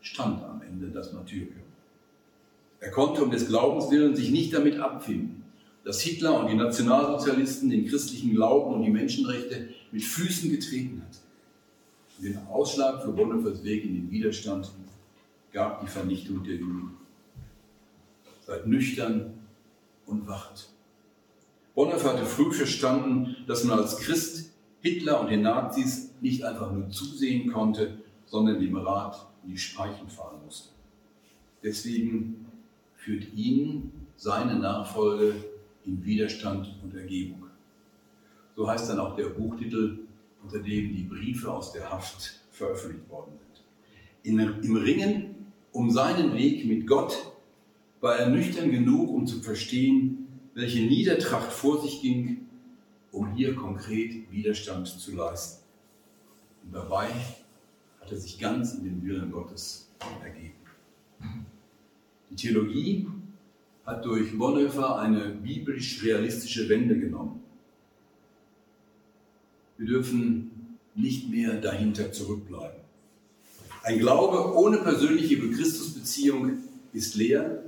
[0.00, 1.68] stand am Ende das Martyrium.
[2.80, 5.44] Er konnte um des Glaubens willen sich nicht damit abfinden,
[5.84, 11.18] dass Hitler und die Nationalsozialisten den christlichen Glauben und die Menschenrechte mit Füßen getreten hat.
[12.22, 14.70] Den Ausschlag für Bonhoeffers Weg in den Widerstand
[15.52, 16.90] gab die Vernichtung der Juden.
[18.46, 19.34] Seid nüchtern
[20.06, 20.68] und wacht.
[21.74, 24.52] Bonhoeffer hatte früh verstanden, dass man als Christ
[24.88, 30.08] Hitler und den Nazis nicht einfach nur zusehen konnte, sondern dem Rat in die Speichen
[30.08, 30.70] fahren musste.
[31.62, 32.46] Deswegen
[32.94, 35.34] führt ihn seine Nachfolge
[35.84, 37.44] in Widerstand und Ergebung.
[38.56, 40.00] So heißt dann auch der Buchtitel,
[40.42, 43.64] unter dem die Briefe aus der Haft veröffentlicht worden sind.
[44.24, 45.34] In, Im Ringen
[45.72, 47.32] um seinen Weg mit Gott
[48.00, 52.47] war er nüchtern genug, um zu verstehen, welche Niedertracht vor sich ging,
[53.12, 55.62] um hier konkret Widerstand zu leisten.
[56.64, 57.08] Und dabei
[58.00, 59.90] hat er sich ganz in den Willen Gottes
[60.22, 60.54] ergeben.
[62.30, 63.08] Die Theologie
[63.86, 67.42] hat durch Bonhoeffer eine biblisch-realistische Wende genommen.
[69.78, 72.80] Wir dürfen nicht mehr dahinter zurückbleiben.
[73.82, 76.58] Ein Glaube ohne persönliche Christusbeziehung
[76.92, 77.62] ist leer.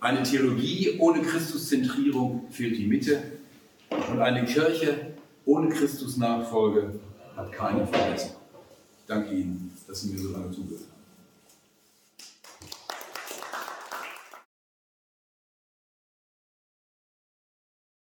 [0.00, 3.22] Eine Theologie ohne Christuszentrierung fehlt die Mitte.
[4.10, 5.14] Und eine Kirche
[5.44, 7.00] ohne Christusnachfolge
[7.36, 8.32] hat keine Verletzung.
[8.98, 10.93] Ich danke Ihnen, dass Sie mir so lange zugehört haben.